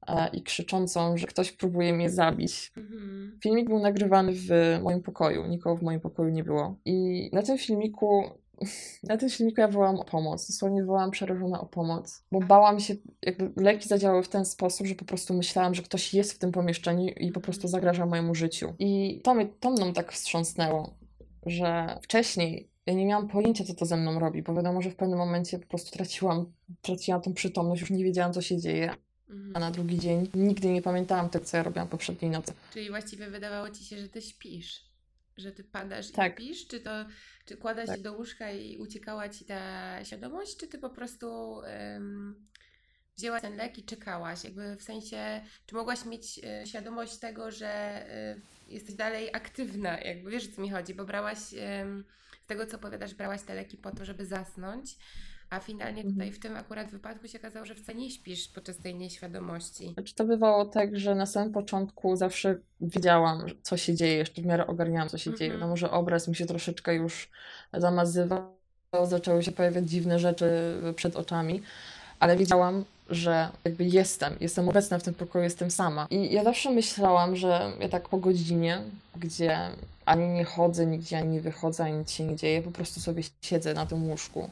e, 0.06 0.28
i 0.28 0.42
krzyczącą, 0.42 1.16
że 1.16 1.26
ktoś 1.26 1.52
próbuje 1.52 1.92
mnie 1.92 2.10
zabić. 2.10 2.72
Mhm. 2.76 3.38
Filmik 3.42 3.68
był 3.68 3.78
nagrywany 3.78 4.32
w 4.32 4.48
moim 4.82 5.02
pokoju, 5.02 5.46
nikogo 5.46 5.76
w 5.76 5.82
moim 5.82 6.00
pokoju 6.00 6.28
nie 6.28 6.44
było. 6.44 6.76
I 6.84 7.30
na 7.32 7.42
tym 7.42 7.58
filmiku, 7.58 8.24
na 9.08 9.16
tym 9.16 9.30
filmiku 9.30 9.60
ja 9.60 9.68
wołałam 9.68 10.00
o 10.00 10.04
pomoc, 10.04 10.46
dosłownie 10.46 10.84
wołałam 10.84 11.10
przerażona 11.10 11.60
o 11.60 11.66
pomoc, 11.66 12.24
bo 12.32 12.40
bałam 12.40 12.80
się, 12.80 12.94
jakby 13.22 13.62
leki 13.62 13.88
zadziałały 13.88 14.22
w 14.22 14.28
ten 14.28 14.44
sposób, 14.44 14.86
że 14.86 14.94
po 14.94 15.04
prostu 15.04 15.34
myślałam, 15.34 15.74
że 15.74 15.82
ktoś 15.82 16.14
jest 16.14 16.32
w 16.32 16.38
tym 16.38 16.52
pomieszczeniu 16.52 17.06
i 17.06 17.32
po 17.32 17.40
prostu 17.40 17.68
zagraża 17.68 18.06
mojemu 18.06 18.34
życiu. 18.34 18.74
I 18.78 19.20
to, 19.24 19.34
mnie, 19.34 19.46
to 19.60 19.70
mną 19.70 19.92
tak 19.92 20.12
wstrząsnęło, 20.12 20.94
że 21.46 21.98
wcześniej 22.02 22.73
ja 22.86 22.94
nie 22.94 23.06
miałam 23.06 23.28
pojęcia, 23.28 23.64
co 23.64 23.74
to 23.74 23.86
ze 23.86 23.96
mną 23.96 24.18
robi, 24.18 24.42
bo 24.42 24.54
wiadomo, 24.54 24.82
że 24.82 24.90
w 24.90 24.96
pewnym 24.96 25.18
momencie 25.18 25.58
po 25.58 25.66
prostu 25.66 25.90
traciłam, 25.96 26.52
traciłam 26.82 27.22
tą 27.22 27.34
przytomność, 27.34 27.80
już 27.80 27.90
nie 27.90 28.04
wiedziałam, 28.04 28.32
co 28.32 28.42
się 28.42 28.58
dzieje. 28.60 28.90
A 28.90 29.32
Mhm. 29.32 29.52
na 29.60 29.70
drugi 29.70 29.98
dzień 29.98 30.30
nigdy 30.34 30.68
nie 30.68 30.82
pamiętałam 30.82 31.28
tego, 31.30 31.44
co 31.44 31.56
ja 31.56 31.62
robiłam 31.62 31.88
poprzedniej 31.88 32.30
nocy. 32.30 32.52
Czyli 32.72 32.88
właściwie 32.90 33.30
wydawało 33.30 33.70
ci 33.70 33.84
się, 33.84 33.98
że 33.98 34.08
ty 34.08 34.22
śpisz. 34.22 34.84
Że 35.36 35.52
ty 35.52 35.64
padasz 35.64 36.10
Tak. 36.10 36.40
i 36.40 36.44
śpisz? 36.44 36.66
Czy 36.68 36.80
to 36.80 36.90
czy 37.46 37.56
kładaś 37.56 37.86
Tak. 37.86 37.96
się 37.96 38.02
do 38.02 38.12
łóżka 38.12 38.50
i 38.50 38.76
uciekała 38.78 39.28
ci 39.28 39.44
ta 39.44 39.60
świadomość, 40.04 40.56
czy 40.56 40.68
ty 40.68 40.78
po 40.78 40.90
prostu 40.90 41.60
wzięłaś 43.16 43.42
ten 43.42 43.56
lek 43.56 43.78
i 43.78 43.84
czekałaś? 43.84 44.44
Jakby 44.44 44.76
w 44.76 44.82
sensie, 44.82 45.40
czy 45.66 45.74
mogłaś 45.74 46.04
mieć 46.04 46.40
e, 46.44 46.66
świadomość 46.66 47.16
tego, 47.16 47.50
że 47.50 47.68
e, 47.68 48.36
jesteś 48.68 48.94
dalej 48.94 49.28
aktywna? 49.34 50.00
Jakby 50.00 50.30
wiesz, 50.30 50.48
o 50.48 50.52
co 50.56 50.62
mi 50.62 50.70
chodzi, 50.70 50.94
bo 50.94 51.04
brałaś, 51.04 51.38
z 52.44 52.46
tego 52.46 52.66
co 52.66 52.76
opowiadasz, 52.76 53.14
brałaś 53.14 53.42
te 53.42 53.54
leki 53.54 53.76
po 53.76 53.90
to, 53.90 54.04
żeby 54.04 54.26
zasnąć, 54.26 54.96
a 55.50 55.60
finalnie 55.60 56.00
Mhm. 56.02 56.14
tutaj 56.14 56.32
w 56.32 56.38
tym 56.38 56.56
akurat 56.56 56.90
wypadku 56.90 57.28
się 57.28 57.38
okazało, 57.38 57.66
że 57.66 57.74
wcale 57.74 57.98
nie 57.98 58.10
śpisz 58.10 58.48
podczas 58.48 58.78
tej 58.78 58.94
nieświadomości. 58.94 59.92
Znaczy 59.94 60.14
to 60.14 60.24
bywało 60.24 60.64
tak, 60.64 60.98
że 60.98 61.14
na 61.14 61.26
samym 61.26 61.52
początku 61.52 62.16
zawsze 62.16 62.56
wiedziałam, 62.80 63.46
co 63.62 63.76
się 63.76 63.94
dzieje, 63.94 64.16
jeszcze 64.16 64.42
w 64.42 64.46
miarę 64.46 64.66
ogarniałam, 64.66 65.08
co 65.08 65.18
się 65.18 65.30
Mhm. 65.30 65.38
dzieje. 65.38 65.60
No 65.60 65.68
może 65.68 65.90
obraz 65.90 66.28
mi 66.28 66.36
się 66.36 66.46
troszeczkę 66.46 66.94
już 66.94 67.30
zamazywał, 67.72 68.56
zaczęły 69.04 69.42
się 69.42 69.52
pojawiać 69.52 69.90
dziwne 69.90 70.18
rzeczy 70.18 70.50
przed 70.96 71.16
oczami, 71.16 71.62
ale 72.20 72.36
wiedziałam, 72.36 72.84
że 73.10 73.48
jakby 73.64 73.84
jestem, 73.84 74.36
jestem 74.40 74.68
obecna 74.68 74.98
w 74.98 75.02
tym 75.02 75.14
pokoju, 75.14 75.44
jestem 75.44 75.70
sama. 75.70 76.06
I 76.10 76.32
ja 76.32 76.44
zawsze 76.44 76.70
myślałam, 76.70 77.36
że 77.36 77.72
ja 77.80 77.88
tak 77.88 78.08
po 78.08 78.18
godzinie, 78.18 78.78
gdzie 79.16 79.58
ani 80.06 80.26
nie 80.26 80.44
chodzę 80.44 80.86
nigdzie, 80.86 81.18
ani 81.18 81.28
nie 81.28 81.40
wychodzę, 81.40 81.84
ani 81.84 81.98
nic 81.98 82.10
się 82.10 82.24
nie 82.24 82.36
dzieje, 82.36 82.62
po 82.62 82.70
prostu 82.70 83.00
sobie 83.00 83.22
siedzę 83.42 83.74
na 83.74 83.86
tym 83.86 84.10
łóżku 84.10 84.50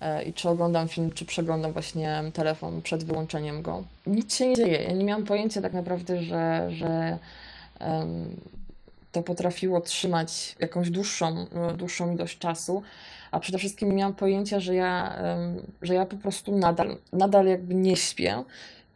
e, 0.00 0.22
i 0.22 0.32
czy 0.32 0.48
oglądam 0.48 0.88
film, 0.88 1.10
czy 1.12 1.24
przeglądam 1.24 1.72
właśnie 1.72 2.22
telefon 2.32 2.82
przed 2.82 3.04
wyłączeniem 3.04 3.62
go. 3.62 3.84
Nic 4.06 4.36
się 4.36 4.46
nie 4.46 4.56
dzieje. 4.56 4.82
Ja 4.82 4.92
nie 4.92 5.04
miałam 5.04 5.24
pojęcia 5.24 5.62
tak 5.62 5.72
naprawdę, 5.72 6.22
że, 6.22 6.68
że 6.70 7.18
em, 7.78 8.36
to 9.12 9.22
potrafiło 9.22 9.80
trzymać 9.80 10.56
jakąś 10.60 10.90
dłuższą, 10.90 11.46
dłuższą 11.76 12.14
ilość 12.14 12.38
czasu, 12.38 12.82
a 13.36 13.40
przede 13.40 13.58
wszystkim 13.58 13.94
miałam 13.94 14.14
pojęcia, 14.14 14.60
że 14.60 14.74
ja, 14.74 15.18
że 15.82 15.94
ja 15.94 16.06
po 16.06 16.16
prostu 16.16 16.58
nadal, 16.58 16.96
nadal 17.12 17.46
jakby 17.46 17.74
nie 17.74 17.96
śpię 17.96 18.44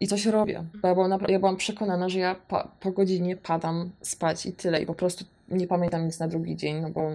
i 0.00 0.06
coś 0.06 0.26
robię. 0.26 0.64
Bo 0.82 0.88
ja 0.88 0.94
byłam, 0.94 1.20
ja 1.28 1.38
byłam 1.38 1.56
przekonana, 1.56 2.08
że 2.08 2.18
ja 2.18 2.34
pa, 2.34 2.68
po 2.80 2.90
godzinie 2.90 3.36
padam 3.36 3.90
spać 4.00 4.46
i 4.46 4.52
tyle 4.52 4.82
i 4.82 4.86
po 4.86 4.94
prostu 4.94 5.24
nie 5.48 5.66
pamiętam 5.66 6.06
nic 6.06 6.18
na 6.18 6.28
drugi 6.28 6.56
dzień, 6.56 6.80
no 6.80 6.90
bo 6.90 7.10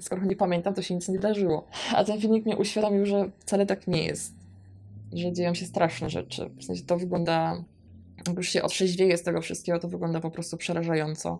skoro 0.00 0.24
nie 0.24 0.36
pamiętam, 0.36 0.74
to 0.74 0.82
się 0.82 0.94
nic 0.94 1.08
nie 1.08 1.14
wydarzyło. 1.14 1.66
A 1.94 2.04
ten 2.04 2.20
filmik 2.20 2.46
mnie 2.46 2.56
uświadomił, 2.56 3.06
że 3.06 3.30
wcale 3.38 3.66
tak 3.66 3.86
nie 3.86 4.04
jest. 4.04 4.32
Że 5.12 5.32
dzieją 5.32 5.54
się 5.54 5.66
straszne 5.66 6.10
rzeczy. 6.10 6.50
W 6.58 6.64
sensie 6.64 6.82
to 6.82 6.96
wygląda, 6.98 7.64
jak 8.26 8.36
już 8.36 8.48
się 8.48 8.62
otrzeźwieje 8.62 9.16
z 9.16 9.22
tego 9.22 9.40
wszystkiego, 9.40 9.78
to 9.78 9.88
wygląda 9.88 10.20
po 10.20 10.30
prostu 10.30 10.56
przerażająco. 10.56 11.38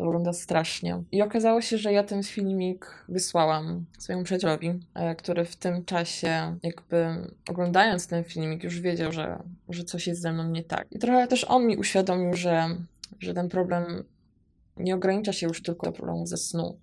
To 0.00 0.04
wygląda 0.04 0.32
strasznie. 0.32 1.02
I 1.12 1.22
okazało 1.22 1.60
się, 1.60 1.78
że 1.78 1.92
ja 1.92 2.04
ten 2.04 2.22
filmik 2.22 3.04
wysłałam 3.08 3.84
swojemu 3.98 4.24
przyjacielowi, 4.24 4.80
e, 4.94 5.14
który 5.14 5.44
w 5.44 5.56
tym 5.56 5.84
czasie, 5.84 6.56
jakby 6.62 7.06
oglądając 7.48 8.06
ten 8.06 8.24
filmik, 8.24 8.64
już 8.64 8.80
wiedział, 8.80 9.12
że, 9.12 9.42
że 9.68 9.84
coś 9.84 10.06
jest 10.06 10.20
ze 10.20 10.32
mną 10.32 10.50
nie 10.50 10.64
tak. 10.64 10.86
I 10.90 10.98
trochę 10.98 11.26
też 11.26 11.44
on 11.44 11.66
mi 11.66 11.76
uświadomił, 11.76 12.34
że, 12.34 12.68
że 13.18 13.34
ten 13.34 13.48
problem 13.48 14.04
nie 14.76 14.94
ogranicza 14.94 15.32
się 15.32 15.46
już 15.46 15.62
tylko 15.62 15.86
do 15.86 15.92
problemu 15.92 16.26
ze 16.26 16.36
snu, 16.36 16.78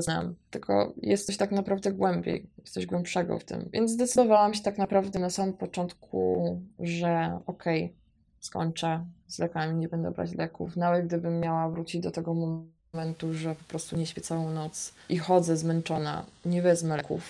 snem, 0.00 0.34
tylko 0.50 0.94
jest 1.02 1.26
coś 1.26 1.36
tak 1.36 1.52
naprawdę 1.52 1.92
głębiej, 1.92 2.46
jest 2.58 2.74
coś 2.74 2.86
głębszego 2.86 3.38
w 3.38 3.44
tym. 3.44 3.68
Więc 3.72 3.90
zdecydowałam 3.90 4.54
się 4.54 4.62
tak 4.62 4.78
naprawdę 4.78 5.18
na 5.18 5.30
samym 5.30 5.54
początku, 5.54 6.60
że 6.78 7.38
okej, 7.46 7.94
skończę 8.40 9.06
z 9.28 9.38
lekami, 9.38 9.74
nie 9.74 9.88
będę 9.88 10.10
brać 10.10 10.34
leków. 10.34 10.76
Nawet 10.76 11.06
gdybym 11.06 11.40
miała 11.40 11.68
wrócić 11.68 12.02
do 12.02 12.10
tego 12.10 12.34
momentu, 12.34 13.34
że 13.34 13.54
po 13.54 13.64
prostu 13.64 13.96
nie 13.96 14.06
śpię 14.06 14.20
całą 14.20 14.50
noc 14.50 14.94
i 15.08 15.18
chodzę 15.18 15.56
zmęczona, 15.56 16.26
nie 16.44 16.62
wezmę 16.62 16.96
leków. 16.96 17.22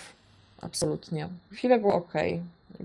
Absolutnie. 0.61 1.29
Chwilę 1.51 1.79
było 1.79 1.93
ok. 1.93 2.13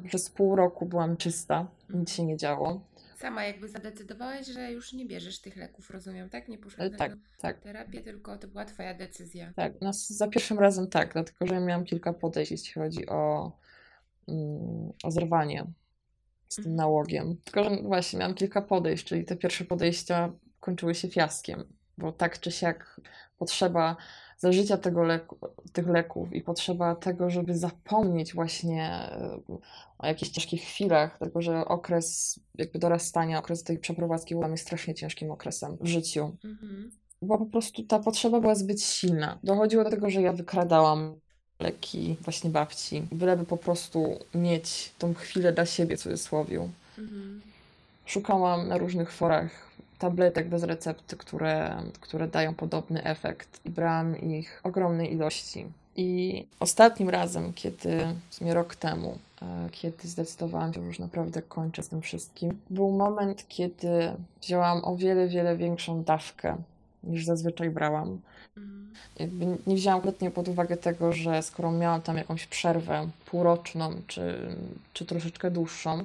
Przez 0.09 0.31
pół 0.31 0.57
roku 0.57 0.87
byłam 0.87 1.17
czysta, 1.17 1.67
nic 1.91 2.13
się 2.13 2.25
nie 2.25 2.37
działo. 2.37 2.81
Sama 3.19 3.45
jakby 3.45 3.69
zadecydowałaś, 3.69 4.47
że 4.47 4.73
już 4.73 4.93
nie 4.93 5.07
bierzesz 5.07 5.41
tych 5.41 5.57
leków, 5.57 5.91
rozumiem, 5.91 6.31
tak? 6.31 6.49
Nie 6.49 6.59
poszłaś 6.59 6.91
tak, 6.99 7.11
na 7.11 7.17
tak. 7.39 7.61
terapię, 7.61 8.01
tylko 8.01 8.37
to 8.37 8.49
była 8.49 8.65
twoja 8.65 8.95
decyzja. 8.95 9.53
Tak, 9.57 9.73
no, 9.81 9.91
za 9.93 10.29
pierwszym 10.29 10.59
razem 10.59 10.87
tak, 10.87 11.13
dlatego 11.13 11.47
że 11.47 11.61
miałam 11.61 11.85
kilka 11.85 12.13
podejść, 12.13 12.51
jeśli 12.51 12.73
chodzi 12.73 13.09
o, 13.09 13.53
mm, 14.29 14.93
o 15.05 15.11
zerwanie 15.11 15.67
z 16.53 16.57
tym 16.57 16.75
nałogiem. 16.75 17.37
Tylko, 17.45 17.65
że 17.65 17.83
właśnie 17.83 18.19
miałam 18.19 18.35
kilka 18.35 18.63
podejść, 18.63 19.05
czyli 19.05 19.25
te 19.25 19.37
pierwsze 19.37 19.65
podejścia 19.65 20.33
kończyły 20.61 20.95
się 20.95 21.09
fiaskiem, 21.09 21.65
bo 21.99 22.13
tak 22.13 22.41
czy 22.41 22.51
siak 22.51 23.01
potrzeba 23.39 23.97
zażycia 24.39 24.77
tego 24.77 25.03
leku, 25.03 25.39
tych 25.73 25.89
leków 25.89 26.33
i 26.33 26.41
potrzeba 26.43 26.95
tego, 26.95 27.31
żeby 27.31 27.57
zapomnieć 27.57 28.35
właśnie 28.35 28.85
e, 28.85 29.41
o 29.99 30.07
jakichś 30.07 30.31
ciężkich 30.31 30.63
chwilach, 30.63 31.17
dlatego 31.19 31.43
że 31.43 31.65
okres 31.65 32.41
jakby 32.55 32.79
dorastania, 32.79 33.39
okres 33.39 33.63
tej 33.63 33.79
przeprowadzki 33.79 34.35
był 34.35 34.41
dla 34.41 34.49
mnie 34.49 34.59
strasznie 34.59 34.95
ciężkim 34.95 35.31
okresem 35.31 35.77
w 35.81 35.87
życiu 35.87 36.37
Mhm. 36.45 36.91
bo 37.23 37.39
po 37.39 37.47
prostu 37.47 37.83
ta 37.85 37.99
potrzeba 37.99 38.41
była 38.41 38.55
zbyt 38.55 38.83
silna. 38.83 39.39
Dochodziło 39.43 39.85
do 39.85 39.91
tego, 39.91 40.11
że 40.11 40.23
ja 40.23 40.33
wykradałam 40.33 41.21
leki 41.61 42.17
właśnie 42.21 42.51
babci, 42.51 43.03
byleby 43.13 43.45
po 43.45 43.57
prostu 43.57 44.19
mieć 44.35 44.93
tą 44.99 45.15
chwilę 45.15 45.53
dla 45.53 45.67
siebie, 45.67 45.97
w 45.97 46.03
cudzysłowie. 46.03 46.69
Mhm. 46.99 47.41
Szukałam 48.07 48.69
na 48.69 48.79
różnych 48.79 49.13
forach 49.13 49.73
tabletek 49.99 50.49
bez 50.49 50.63
recepty, 50.63 51.17
które, 51.17 51.83
które 52.01 52.29
dają 52.29 52.55
podobny 52.55 53.05
efekt 53.05 53.61
i 53.65 53.71
brałam 53.71 54.21
ich 54.21 54.61
ogromnej 54.65 55.13
ilości. 55.13 55.67
I 55.97 56.47
ostatnim 56.61 57.11
razem, 57.11 57.53
kiedy, 57.53 58.07
w 58.31 58.35
sumie 58.35 58.55
rok 58.55 58.77
temu, 58.77 59.19
e, 59.43 59.69
kiedy 59.73 60.09
zdecydowałam 60.09 60.75
się, 60.75 60.81
że 60.81 60.87
już 60.87 60.99
naprawdę 60.99 61.43
kończę 61.43 61.83
z 61.83 61.89
tym 61.89 62.03
wszystkim, 62.03 62.59
był 62.71 62.91
moment, 62.91 63.45
kiedy 63.49 64.13
wzięłam 64.43 64.85
o 64.85 64.97
wiele, 64.97 65.29
wiele 65.29 65.57
większą 65.57 66.03
dawkę 66.03 66.57
niż 67.05 67.25
zazwyczaj 67.25 67.71
brałam. 67.71 68.21
Mhm. 68.57 68.93
Jakby 69.19 69.47
nie 69.67 69.75
wzięłam 69.75 70.01
kompletnie 70.01 70.31
pod 70.31 70.49
uwagę 70.49 70.77
tego, 70.77 71.13
że 71.13 71.43
skoro 71.43 71.73
miałam 71.73 72.03
tam 72.03 72.17
jakąś 72.17 72.47
przerwę 72.47 73.09
półroczną 73.27 73.93
czy, 74.07 74.57
czy 74.93 75.07
troszeczkę 75.07 75.51
dłuższą, 75.51 76.05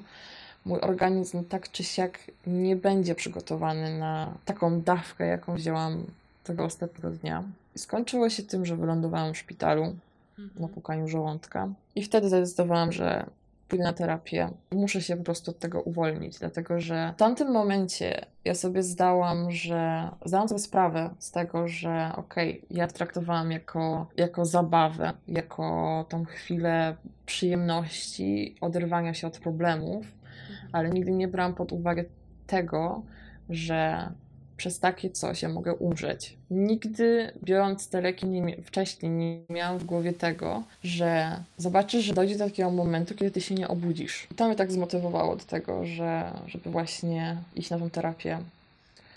mój 0.66 0.80
organizm 0.80 1.44
tak 1.44 1.72
czy 1.72 1.84
siak 1.84 2.20
nie 2.48 2.76
będzie 2.76 3.16
przygotowany 3.16 4.00
na 4.00 4.34
taką 4.46 4.82
dawkę, 4.82 5.26
jaką 5.28 5.56
wzięłam 5.56 6.04
tego 6.44 6.64
ostatniego 6.66 7.10
dnia. 7.10 7.44
I 7.76 7.80
skończyło 7.80 8.30
się 8.30 8.44
tym, 8.44 8.66
że 8.66 8.76
wylądowałam 8.76 9.34
w 9.34 9.38
szpitalu 9.38 9.96
na 10.38 10.44
Mhm. 10.44 10.70
pukaniu 10.70 11.08
żołądka. 11.08 11.70
I 11.96 12.04
wtedy 12.04 12.28
zdecydowałam, 12.28 12.92
że 12.92 13.26
pójdę 13.68 13.84
na 13.84 13.94
terapię. 13.94 14.50
Muszę 14.72 15.02
się 15.02 15.18
po 15.18 15.24
prostu 15.24 15.52
od 15.52 15.60
tego 15.60 15.82
uwolnić, 15.82 16.40
dlatego 16.40 16.80
że 16.80 17.14
w 17.16 17.20
tamtym 17.20 17.52
momencie 17.52 18.26
ja 18.46 18.56
sobie 18.56 18.84
zdałam, 18.84 19.52
że 19.52 20.10
zdałam 20.26 20.48
sobie 20.48 20.60
sprawę 20.60 21.10
z 21.20 21.32
tego, 21.32 21.68
że 21.68 22.12
okej, 22.16 22.50
okay, 22.58 22.78
ja 22.78 22.88
traktowałam 22.88 23.52
jako, 23.52 24.08
jako 24.18 24.46
zabawę, 24.46 25.14
jako 25.28 26.06
tą 26.10 26.26
chwilę 26.26 26.96
przyjemności, 27.26 28.56
oderwania 28.62 29.14
się 29.14 29.28
od 29.28 29.40
problemów, 29.40 30.06
mhm. 30.06 30.70
ale 30.72 30.90
nigdy 30.90 31.12
nie 31.12 31.28
brałam 31.28 31.56
pod 31.56 31.72
uwagę 31.72 32.06
tego, 32.48 33.04
że 33.50 34.10
przez 34.58 34.80
takie 34.80 35.10
coś 35.10 35.42
ja 35.42 35.50
mogę 35.50 35.74
umrzeć. 35.74 36.38
Nigdy 36.52 37.32
biorąc 37.44 37.90
te 37.90 38.02
leki 38.02 38.26
nie, 38.26 38.62
wcześniej 38.62 39.12
nie 39.12 39.40
miałam 39.50 39.78
w 39.78 39.84
głowie 39.84 40.14
tego, 40.14 40.64
że 40.84 41.40
zobaczysz, 41.58 42.06
że 42.06 42.14
dojdzie 42.14 42.38
do 42.38 42.46
takiego 42.46 42.72
momentu, 42.72 43.16
kiedy 43.16 43.32
ty 43.32 43.42
się 43.42 43.56
nie 43.56 43.68
obudzisz. 43.68 44.28
I 44.32 44.36
to 44.36 44.48
mnie 44.48 44.56
tak 44.56 44.72
zmotywowało 44.72 45.36
do 45.36 45.46
tego, 45.46 45.86
że, 45.86 46.32
żeby 46.48 46.70
właśnie 46.70 47.38
iść 47.56 47.70
na 47.70 47.80
tą 47.80 47.90
terapię. 47.90 48.40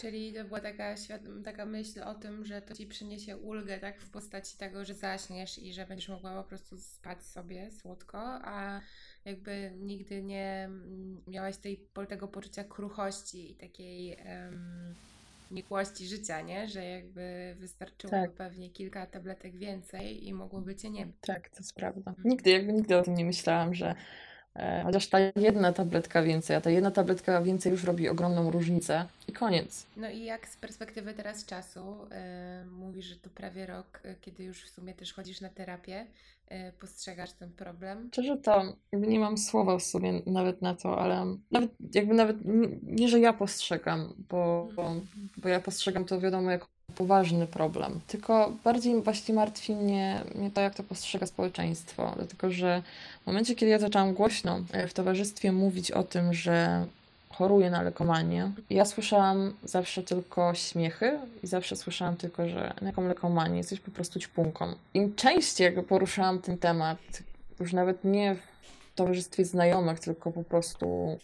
Czyli 0.01 0.33
to 0.33 0.45
była 0.45 0.61
taka, 0.61 0.95
taka 1.45 1.67
myśl 1.67 2.03
o 2.03 2.15
tym, 2.15 2.45
że 2.45 2.63
to 2.63 2.75
ci 2.75 2.87
przyniesie 2.87 3.37
ulgę, 3.37 3.79
tak, 3.79 4.01
w 4.01 4.11
postaci 4.11 4.57
tego, 4.59 4.85
że 4.85 4.95
zaśniesz 4.95 5.59
i 5.59 5.73
że 5.73 5.87
będziesz 5.87 6.09
mogła 6.09 6.43
po 6.43 6.49
prostu 6.49 6.79
spać 6.79 7.23
sobie 7.23 7.71
słodko, 7.71 8.19
a 8.45 8.81
jakby 9.25 9.73
nigdy 9.81 10.23
nie 10.23 10.69
miałaś 11.27 11.57
tej, 11.57 11.87
tego 12.09 12.29
poczucia 12.29 12.65
kruchości 12.65 13.51
i 13.51 13.55
takiej 13.55 14.17
um, 14.17 14.95
nikłości 15.51 16.07
życia, 16.07 16.41
nie? 16.41 16.69
Że 16.69 16.85
jakby 16.85 17.57
wystarczyło 17.59 18.11
tak. 18.11 18.33
pewnie 18.33 18.71
kilka 18.71 19.07
tabletek 19.07 19.57
więcej 19.57 20.29
i 20.29 20.33
mogłoby 20.33 20.77
cię 20.77 20.91
nie 20.91 21.07
Tak, 21.21 21.49
to 21.49 21.57
jest 21.59 21.75
prawda. 21.75 22.11
Mhm. 22.11 22.29
Nigdy, 22.29 22.51
jakby 22.51 22.73
nigdy 22.73 22.97
o 22.97 23.03
tym 23.03 23.15
nie 23.15 23.25
myślałam, 23.25 23.75
że 23.75 23.95
e, 24.55 24.83
chociaż 24.85 25.09
ta 25.09 25.19
jedna 25.37 25.73
tabletka 25.73 26.23
więcej, 26.23 26.57
a 26.57 26.61
ta 26.61 26.71
jedna 26.71 26.91
tabletka 26.91 27.43
więcej 27.43 27.73
już 27.73 27.85
robi 27.85 28.09
ogromną 28.09 28.51
różnicę 28.51 29.07
i 29.29 29.33
koniec. 29.33 29.87
No 29.97 30.11
i 30.11 30.25
jak 30.25 30.49
z 30.49 30.57
perspektywy 30.57 31.15
teraz 31.15 31.47
czasu, 31.47 31.97
e, 32.11 32.65
mówisz, 33.01 33.13
że 33.13 33.17
to 33.17 33.31
prawie 33.31 33.67
rok, 33.67 34.01
e, 34.05 34.15
kiedy 34.15 34.45
już 34.45 34.65
w 34.65 34.69
sumie 34.69 34.95
też 34.95 35.13
chodzisz 35.13 35.41
na 35.41 35.49
terapię, 35.49 36.07
E, 36.51 36.73
postrzegasz 36.73 37.33
ten 37.33 37.53
problem? 37.53 38.09
Szczerze 38.13 38.37
to 38.37 38.63
jakby 38.93 39.07
nie 39.07 39.21
mam 39.21 39.39
słowa 39.39 39.79
w 39.79 39.83
sobie 39.83 40.13
nawet 40.27 40.63
na 40.63 40.75
to, 40.75 40.99
ale 40.99 41.27
nawet 41.51 41.71
jakby 41.95 42.15
nawet 42.15 42.37
nie, 42.83 43.09
że 43.09 43.21
ja 43.21 43.33
postrzegam, 43.33 44.15
bo, 44.29 44.69
bo, 44.77 44.95
bo 45.37 45.49
ja 45.49 45.61
postrzegam 45.61 46.05
to 46.05 46.21
wiadomo 46.21 46.51
jako 46.51 46.67
poważny 46.95 47.47
problem, 47.47 48.01
tylko 48.07 48.53
bardziej 48.65 49.03
właśnie 49.03 49.35
martwi 49.35 49.75
mnie, 49.75 50.21
mnie 50.35 50.51
to, 50.51 50.61
jak 50.61 50.75
to 50.75 50.83
postrzega 50.83 51.27
społeczeństwo, 51.27 52.13
dlatego 52.17 52.51
że 52.51 52.83
w 53.23 53.27
momencie, 53.27 53.55
kiedy 53.55 53.71
ja 53.71 53.79
zaczęłam 53.79 54.15
głośno 54.15 54.61
e, 54.73 54.89
w 54.89 54.95
towarzystwie 54.95 55.53
mówić 55.53 55.91
o 55.91 56.03
tym, 56.03 56.35
że 56.35 56.87
choruję 57.41 57.71
na 57.71 57.83
lekomanię. 57.83 58.53
Ja 58.71 58.85
słyszałam 58.85 59.55
zawsze 59.65 60.03
tylko 60.03 60.55
śmiechy 60.55 61.19
i 61.43 61.47
zawsze 61.47 61.77
słyszałam 61.77 62.17
tylko, 62.17 62.49
że 62.49 62.75
na 62.81 62.87
jaką 62.87 63.09
lekomanię 63.09 63.57
jesteś 63.57 63.81
po 63.81 63.91
prostu 63.91 64.21
ćpunką. 64.21 64.75
Im 64.95 65.15
częściej 65.15 65.73
poruszałam 65.89 66.39
ten 66.39 66.59
temat, 66.59 66.99
już 67.61 67.73
nawet 67.73 68.05
nie 68.05 68.35
w 68.35 68.95
towarzystwie 68.95 69.45
znajomych, 69.45 70.01
tylko 70.01 70.33
po 70.33 70.45
prostu 70.45 71.19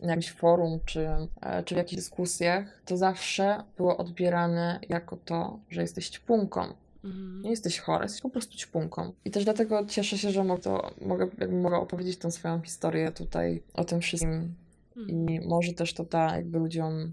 na 0.00 0.08
jakimś 0.08 0.30
forum 0.30 0.80
czy, 0.84 1.08
e, 1.40 1.62
czy 1.64 1.74
w 1.74 1.78
jakichś 1.78 1.96
dyskusjach, 1.96 2.64
to 2.86 2.96
zawsze 2.96 3.62
było 3.76 3.96
odbierane 3.96 4.80
jako 4.88 5.16
to, 5.24 5.58
że 5.70 5.82
jesteś 5.82 6.10
ćpunką. 6.10 6.60
Mhm. 7.04 7.42
Nie 7.42 7.50
jesteś 7.50 7.78
chora, 7.78 8.02
jesteś 8.02 8.20
po 8.20 8.30
prostu 8.30 8.56
ćpunką. 8.56 9.12
I 9.24 9.30
też 9.30 9.44
dlatego 9.44 9.86
cieszę 9.86 10.18
się, 10.18 10.30
że 10.30 10.44
mogę, 10.44 10.62
to, 10.62 10.90
mogę, 11.00 11.28
mogę 11.62 11.76
opowiedzieć 11.76 12.16
tę 12.18 12.32
swoją 12.32 12.62
historię 12.62 13.12
tutaj 13.12 13.62
o 13.74 13.84
tym 13.84 14.00
wszystkim 14.00 14.54
i 15.06 15.12
mhm. 15.12 15.48
może 15.48 15.72
też 15.72 15.94
to 15.94 16.04
da 16.04 16.36
jakby 16.36 16.58
ludziom 16.58 17.12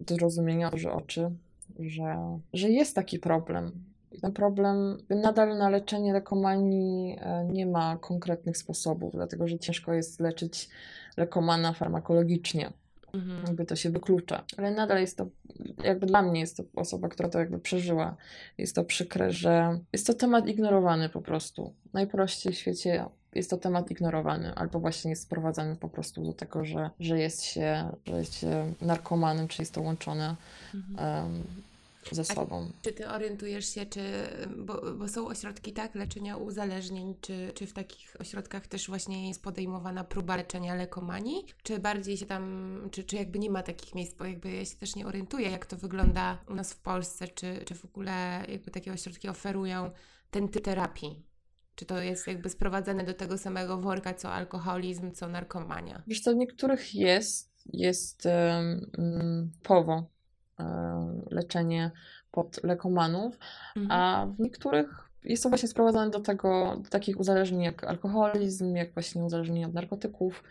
do 0.00 0.14
zrozumienia 0.14 0.70
duże 0.70 0.92
oczy, 0.92 1.30
że, 1.78 2.38
że 2.52 2.70
jest 2.70 2.94
taki 2.94 3.18
problem. 3.18 3.72
I 4.12 4.20
ten 4.20 4.32
problem, 4.32 4.98
nadal 5.10 5.58
na 5.58 5.70
leczenie 5.70 6.12
lekomanii 6.12 7.16
e, 7.20 7.44
nie 7.44 7.66
ma 7.66 7.96
konkretnych 7.96 8.56
sposobów, 8.56 9.12
dlatego 9.12 9.48
że 9.48 9.58
ciężko 9.58 9.92
jest 9.92 10.20
leczyć 10.20 10.68
lekomana 11.16 11.72
farmakologicznie. 11.72 12.72
Mhm. 13.12 13.42
Jakby 13.46 13.64
to 13.64 13.76
się 13.76 13.90
wyklucza. 13.90 14.44
Ale 14.56 14.70
nadal 14.70 15.00
jest 15.00 15.16
to, 15.16 15.26
jakby 15.84 16.06
dla 16.06 16.22
mnie 16.22 16.40
jest 16.40 16.56
to 16.56 16.62
osoba, 16.76 17.08
która 17.08 17.28
to 17.28 17.38
jakby 17.38 17.58
przeżyła. 17.58 18.16
Jest 18.58 18.74
to 18.74 18.84
przykre, 18.84 19.32
że 19.32 19.78
jest 19.92 20.06
to 20.06 20.14
temat 20.14 20.48
ignorowany 20.48 21.08
po 21.08 21.22
prostu. 21.22 21.74
Najprościej 21.92 22.52
w 22.52 22.58
świecie 22.58 23.04
jest 23.38 23.50
to 23.50 23.56
temat 23.56 23.90
ignorowany, 23.90 24.54
albo 24.54 24.80
właśnie 24.80 25.10
jest 25.10 25.22
sprowadzany 25.22 25.76
po 25.76 25.88
prostu 25.88 26.24
do 26.24 26.32
tego, 26.32 26.64
że, 26.64 26.90
że, 27.00 27.18
jest, 27.18 27.44
się, 27.44 27.90
że 28.06 28.18
jest 28.18 28.34
się 28.34 28.74
narkomanem, 28.80 29.48
czy 29.48 29.62
jest 29.62 29.74
to 29.74 29.80
łączone 29.80 30.36
mhm. 30.74 31.24
um, 31.24 31.44
ze 32.12 32.24
sobą. 32.24 32.70
A 32.78 32.84
czy 32.84 32.92
ty 32.92 33.08
orientujesz 33.08 33.74
się, 33.74 33.86
czy, 33.86 34.02
bo, 34.56 34.94
bo, 34.94 35.08
są 35.08 35.26
ośrodki 35.26 35.72
tak 35.72 35.94
leczenia 35.94 36.36
uzależnień, 36.36 37.14
czy, 37.20 37.52
czy 37.54 37.66
w 37.66 37.72
takich 37.72 38.16
ośrodkach 38.20 38.66
też 38.66 38.88
właśnie 38.88 39.28
jest 39.28 39.42
podejmowana 39.42 40.04
próba 40.04 40.36
leczenia 40.36 40.74
lekomanii, 40.74 41.44
czy 41.62 41.78
bardziej 41.78 42.16
się 42.16 42.26
tam, 42.26 42.88
czy, 42.90 43.04
czy 43.04 43.16
jakby 43.16 43.38
nie 43.38 43.50
ma 43.50 43.62
takich 43.62 43.94
miejsc, 43.94 44.14
bo 44.14 44.24
jakby 44.24 44.52
ja 44.52 44.64
się 44.64 44.76
też 44.76 44.96
nie 44.96 45.06
orientuję, 45.06 45.50
jak 45.50 45.66
to 45.66 45.76
wygląda 45.76 46.38
u 46.48 46.54
nas 46.54 46.72
w 46.72 46.80
Polsce, 46.80 47.28
czy, 47.28 47.60
czy 47.64 47.74
w 47.74 47.84
ogóle 47.84 48.44
jakby 48.48 48.70
takie 48.70 48.92
ośrodki 48.92 49.28
oferują 49.28 49.90
ten 50.30 50.48
typ 50.48 50.64
terapii. 50.64 51.27
Czy 51.78 51.86
to 51.86 52.00
jest 52.00 52.26
jakby 52.26 52.50
sprowadzane 52.50 53.04
do 53.04 53.14
tego 53.14 53.38
samego 53.38 53.78
worka, 53.78 54.14
co 54.14 54.32
alkoholizm, 54.32 55.12
co 55.12 55.28
narkomania? 55.28 56.02
Wiesz 56.06 56.20
co, 56.20 56.32
w 56.32 56.36
niektórych 56.36 56.94
jest, 56.94 57.52
jest 57.72 58.26
um, 58.26 59.50
POWO, 59.62 60.06
um, 60.58 61.22
leczenie 61.30 61.90
pod 62.30 62.64
lekomanów, 62.64 63.38
mhm. 63.76 64.00
a 64.00 64.26
w 64.26 64.40
niektórych 64.40 65.08
jest 65.24 65.42
to 65.42 65.48
właśnie 65.48 65.68
sprowadzane 65.68 66.10
do 66.10 66.20
tego, 66.20 66.76
do 66.82 66.90
takich 66.90 67.20
uzależnień 67.20 67.62
jak 67.62 67.84
alkoholizm, 67.84 68.76
jak 68.76 68.94
właśnie 68.94 69.24
uzależnienie 69.24 69.66
od 69.66 69.74
narkotyków 69.74 70.42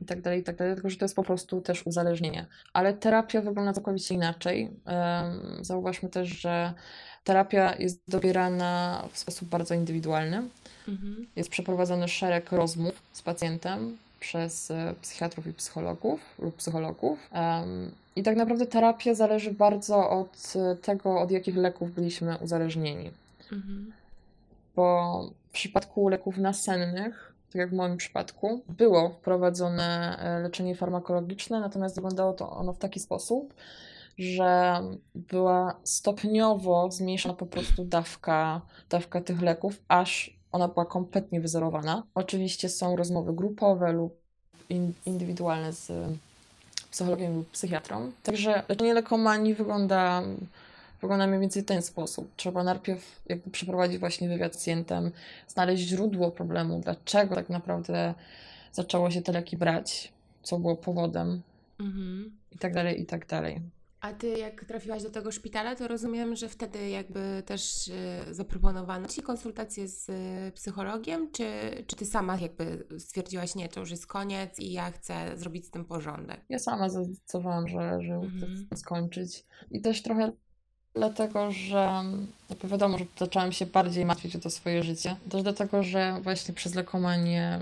i 0.00 0.04
tak 0.04 0.20
dalej, 0.20 0.40
i 0.40 0.42
tak 0.42 0.56
dalej, 0.56 0.74
tylko 0.74 0.90
że 0.90 0.96
to 0.96 1.04
jest 1.04 1.16
po 1.16 1.22
prostu 1.22 1.60
też 1.60 1.86
uzależnienie. 1.86 2.46
Ale 2.72 2.94
terapia 2.94 3.40
wygląda 3.40 3.72
całkowicie 3.72 4.14
inaczej. 4.14 4.70
Zauważmy 5.62 6.08
też, 6.08 6.28
że 6.28 6.74
Terapia 7.24 7.74
jest 7.78 8.00
dobierana 8.08 9.04
w 9.12 9.18
sposób 9.18 9.48
bardzo 9.48 9.74
indywidualny. 9.74 10.42
Mhm. 10.88 11.26
Jest 11.36 11.50
przeprowadzony 11.50 12.08
szereg 12.08 12.52
rozmów 12.52 13.02
z 13.12 13.22
pacjentem 13.22 13.96
przez 14.20 14.70
e, 14.70 14.94
psychiatrów 15.02 15.46
i 15.46 15.52
psychologów 15.52 16.20
lub 16.38 16.56
psychologów. 16.56 17.30
I 18.16 18.22
tak 18.22 18.36
naprawdę 18.36 18.66
terapia 18.66 19.14
zależy 19.14 19.50
bardzo 19.50 20.10
od 20.10 20.52
e, 20.56 20.76
tego, 20.76 21.20
od 21.20 21.30
jakich 21.30 21.56
leków 21.56 21.94
byliśmy 21.94 22.36
uzależnieni. 22.38 23.10
Mhm. 23.52 23.92
Bo 24.76 25.30
w 25.48 25.52
przypadku 25.52 26.08
leków 26.08 26.38
nasennych, 26.38 27.33
tak 27.54 27.60
jak 27.60 27.70
w 27.70 27.72
moim 27.72 27.96
przypadku, 27.96 28.62
było 28.68 29.10
wprowadzone 29.10 30.18
e, 30.18 30.40
leczenie 30.40 30.74
farmakologiczne, 30.74 31.60
natomiast 31.60 31.94
wyglądało 31.94 32.32
to 32.32 32.50
ono 32.50 32.72
w 32.72 32.78
taki 32.78 33.00
sposób, 33.00 33.54
że 34.18 34.80
była 35.14 35.80
stopniowo 35.84 36.90
zmniejszona 36.90 37.34
po 37.34 37.46
prostu 37.46 37.84
dawka, 37.84 38.60
dawka 38.90 39.20
tych 39.20 39.42
leków, 39.42 39.80
aż 39.88 40.38
ona 40.52 40.68
była 40.68 40.86
kompletnie 40.86 41.40
wyzerowana. 41.40 42.02
Oczywiście 42.14 42.68
są 42.68 42.96
rozmowy 42.96 43.32
grupowe 43.32 43.92
lub 43.92 44.20
indywidualne 45.06 45.72
z 45.72 45.92
psychologiem 46.90 47.36
lub 47.36 47.50
psychiatrą. 47.50 48.12
Także 48.22 48.62
leczenie 48.68 48.94
lekomanii 48.94 49.54
wygląda, 49.54 50.22
wygląda 51.04 51.26
mniej 51.26 51.40
więcej 51.40 51.62
w 51.62 51.66
ten 51.66 51.82
sposób. 51.82 52.32
Trzeba 52.36 52.64
najpierw 52.64 53.22
jakby 53.26 53.50
przeprowadzić 53.50 53.98
właśnie 53.98 54.28
wywiad 54.28 54.54
z 54.54 54.56
pacjentem, 54.56 55.10
znaleźć 55.48 55.88
źródło 55.88 56.30
problemu, 56.30 56.80
dlaczego 56.80 57.34
tak 57.34 57.48
naprawdę 57.48 58.14
zaczęło 58.72 59.10
się 59.10 59.22
te 59.22 59.32
leki 59.32 59.56
brać, 59.56 60.12
co 60.42 60.58
było 60.58 60.76
powodem 60.76 61.42
mhm. 61.80 62.36
i 62.52 62.58
tak 62.58 62.74
dalej, 62.74 63.00
i 63.00 63.06
tak 63.06 63.26
dalej. 63.26 63.60
A 64.00 64.12
ty 64.12 64.28
jak 64.38 64.64
trafiłaś 64.64 65.02
do 65.02 65.10
tego 65.10 65.32
szpitala, 65.32 65.76
to 65.76 65.88
rozumiem, 65.88 66.36
że 66.36 66.48
wtedy 66.48 66.88
jakby 66.88 67.42
też 67.46 67.88
e, 67.88 68.34
zaproponowano 68.34 69.08
ci 69.08 69.22
konsultację 69.22 69.88
z 69.88 70.10
e, 70.10 70.52
psychologiem, 70.52 71.30
czy, 71.32 71.44
czy 71.86 71.96
ty 71.96 72.06
sama 72.06 72.38
jakby 72.40 72.86
stwierdziłaś, 72.98 73.54
nie, 73.54 73.68
to 73.68 73.80
już 73.80 73.90
jest 73.90 74.06
koniec 74.06 74.58
i 74.58 74.72
ja 74.72 74.90
chcę 74.90 75.36
zrobić 75.36 75.66
z 75.66 75.70
tym 75.70 75.84
porządek? 75.84 76.40
Ja 76.48 76.58
sama 76.58 76.88
zdecydowałam, 76.88 77.68
że, 77.68 77.98
że 78.02 78.14
mhm. 78.14 78.66
chcę 78.66 78.76
skończyć. 78.76 79.44
I 79.70 79.80
też 79.80 80.02
trochę 80.02 80.32
dlatego, 80.94 81.52
że 81.52 81.90
wiadomo, 82.64 82.98
że 82.98 83.04
zaczęłam 83.18 83.52
się 83.52 83.66
bardziej 83.66 84.04
martwić 84.04 84.36
o 84.36 84.40
to 84.40 84.50
swoje 84.50 84.82
życie. 84.82 85.16
Też 85.30 85.42
dlatego, 85.42 85.82
że 85.82 86.20
właśnie 86.22 86.54
przez 86.54 86.74
lekomanię 86.74 87.60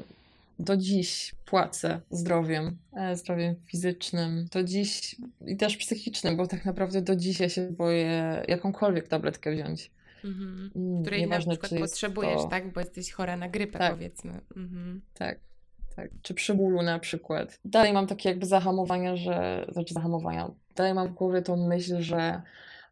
do 0.59 0.77
dziś 0.77 1.35
płacę 1.47 2.01
zdrowiem, 2.11 2.77
e, 2.97 3.17
zdrowiem 3.17 3.55
fizycznym, 3.67 4.47
do 4.53 4.65
dziś 4.65 5.17
i 5.47 5.57
też 5.57 5.77
psychicznym, 5.77 6.37
bo 6.37 6.47
tak 6.47 6.65
naprawdę 6.65 7.03
do 7.03 7.17
dziś 7.17 7.41
ja 7.41 7.49
się 7.49 7.71
boję 7.71 8.43
jakąkolwiek 8.49 9.09
tabletkę 9.09 9.53
wziąć. 9.53 9.91
Mhm. 10.25 10.71
Mm, 10.77 11.03
Której 11.03 11.21
Nieważne, 11.21 11.53
na 11.53 11.59
przykład 11.59 11.81
potrzebujesz, 11.81 12.43
to... 12.43 12.49
tak? 12.49 12.73
Bo 12.73 12.81
jesteś 12.81 13.13
chora 13.13 13.37
na 13.37 13.49
grypę, 13.49 13.79
tak. 13.79 13.93
powiedzmy. 13.93 14.41
Mhm. 14.57 15.01
Tak. 15.15 15.39
Tak. 15.97 16.11
Czy 16.23 16.35
przy 16.35 16.55
bólu 16.55 16.83
na 16.83 16.99
przykład. 16.99 17.59
Dalej 17.65 17.93
mam 17.93 18.07
takie 18.07 18.29
jakby 18.29 18.47
zahamowania, 18.47 19.17
że, 19.17 19.67
znaczy 19.73 19.95
zahamowania, 19.95 20.51
dalej 20.77 20.95
mam 20.95 21.09
w 21.09 21.15
głowie 21.15 21.43
tą 21.43 21.69
myśl, 21.69 22.01
że 22.01 22.43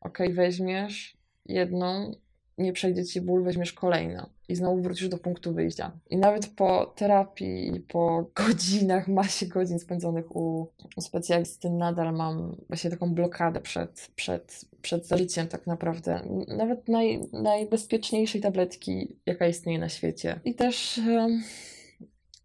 okay, 0.01 0.35
weźmiesz 0.35 1.17
jedną, 1.47 2.13
nie 2.59 2.73
przejdzie 2.73 3.05
ci 3.05 3.21
ból, 3.21 3.45
weźmiesz 3.45 3.73
kolejną 3.73 4.27
i 4.49 4.57
znowu 4.57 4.83
wrócisz 4.83 5.09
do 5.09 5.19
punktu 5.19 5.55
wyjścia. 5.55 5.93
I 6.11 6.17
nawet 6.17 6.47
po 6.47 6.87
terapii, 6.97 7.85
po 7.89 8.25
godzinach, 8.47 9.09
masie 9.09 9.47
godzin 9.47 9.79
spędzonych 9.79 10.37
u, 10.37 10.67
u 10.97 11.01
specjalisty, 11.01 11.71
nadal 11.71 12.15
mam 12.15 12.57
właśnie 12.69 12.91
taką 12.91 13.15
blokadę 13.15 13.61
przed, 13.61 14.11
przed, 14.17 14.65
przed 14.83 15.07
zażyciem 15.07 15.49
tak 15.49 15.67
naprawdę. 15.67 16.21
Nawet 16.49 16.89
naj, 16.89 17.21
najbezpieczniejszej 17.33 18.41
tabletki, 18.41 19.17
jaka 19.27 19.47
istnieje 19.47 19.79
na 19.79 19.89
świecie. 19.89 20.41
I 20.45 20.55
też 20.55 21.01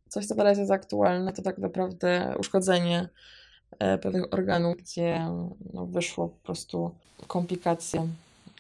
coś, 0.10 0.26
co 0.26 0.36
teraz 0.36 0.58
jest 0.58 0.72
aktualne, 0.72 1.34
to 1.34 1.41
tak 1.41 1.58
naprawdę 1.58 2.36
uszkodzenie 2.39 3.10
pewnych 4.02 4.34
organów, 4.34 4.78
gdzie 4.78 5.20
no, 5.74 5.86
wyszło 5.86 6.28
po 6.28 6.44
prostu 6.44 6.92
komplikacje 7.28 8.08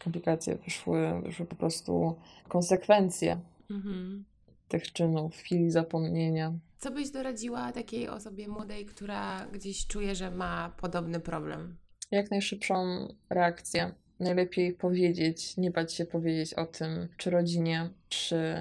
komplikacje, 0.03 0.55
wyszły, 0.55 1.21
wyszły 1.21 1.45
po 1.45 1.55
prostu 1.55 2.15
konsekwencje 2.47 3.39
mhm. 3.71 4.25
tych 4.67 4.93
czynów, 4.93 5.35
chwili 5.35 5.71
zapomnienia. 5.71 6.53
Co 6.77 6.91
byś 6.91 7.09
doradziła 7.09 7.71
takiej 7.71 8.09
osobie 8.09 8.47
młodej, 8.47 8.85
która 8.85 9.45
gdzieś 9.45 9.87
czuje, 9.87 10.15
że 10.15 10.31
ma 10.31 10.75
podobny 10.81 11.19
problem? 11.19 11.77
Jak 12.11 12.31
najszybszą 12.31 13.07
reakcję. 13.29 13.91
Najlepiej 14.19 14.73
powiedzieć, 14.73 15.57
nie 15.57 15.71
bać 15.71 15.93
się 15.93 16.05
powiedzieć 16.05 16.53
o 16.53 16.65
tym, 16.65 17.07
czy 17.17 17.29
rodzinie, 17.29 17.89
czy 18.09 18.55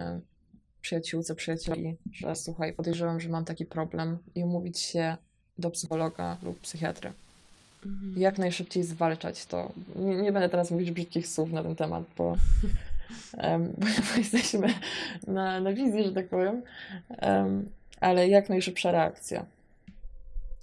przyjaciółce, 0.81 1.35
przyjacieli, 1.35 1.97
że 2.13 2.37
słuchaj, 2.37 2.73
podejrzewam, 2.73 3.21
że 3.21 3.29
mam 3.29 3.45
taki 3.45 3.67
problem 3.67 4.19
i 4.35 4.45
umówić 4.45 4.79
się 4.79 5.17
do 5.59 5.71
psychologa 5.71 6.37
lub 6.43 6.61
psychiatry. 6.61 7.13
Mhm. 7.87 8.15
Jak 8.17 8.39
najszybciej 8.39 8.83
zwalczać 8.83 9.47
to. 9.47 9.73
Nie, 9.97 10.17
nie, 10.17 10.33
będę 10.33 10.49
teraz 10.49 10.71
mówić 10.71 10.91
brzydkich 10.91 11.29
słów 11.29 11.53
na 11.53 11.63
ten 11.63 11.77
temat, 11.77 12.05
bo, 12.17 12.37
um, 13.43 13.73
bo 13.79 14.19
jesteśmy 14.19 14.75
na, 15.27 15.61
na 15.61 15.73
wizji, 15.73 16.05
że 16.05 16.13
tak 16.13 16.29
powiem, 16.29 16.63
um, 17.23 17.69
ale 18.01 18.29
jak 18.29 18.49
najszybsza 18.49 18.93
reakcja 18.93 19.45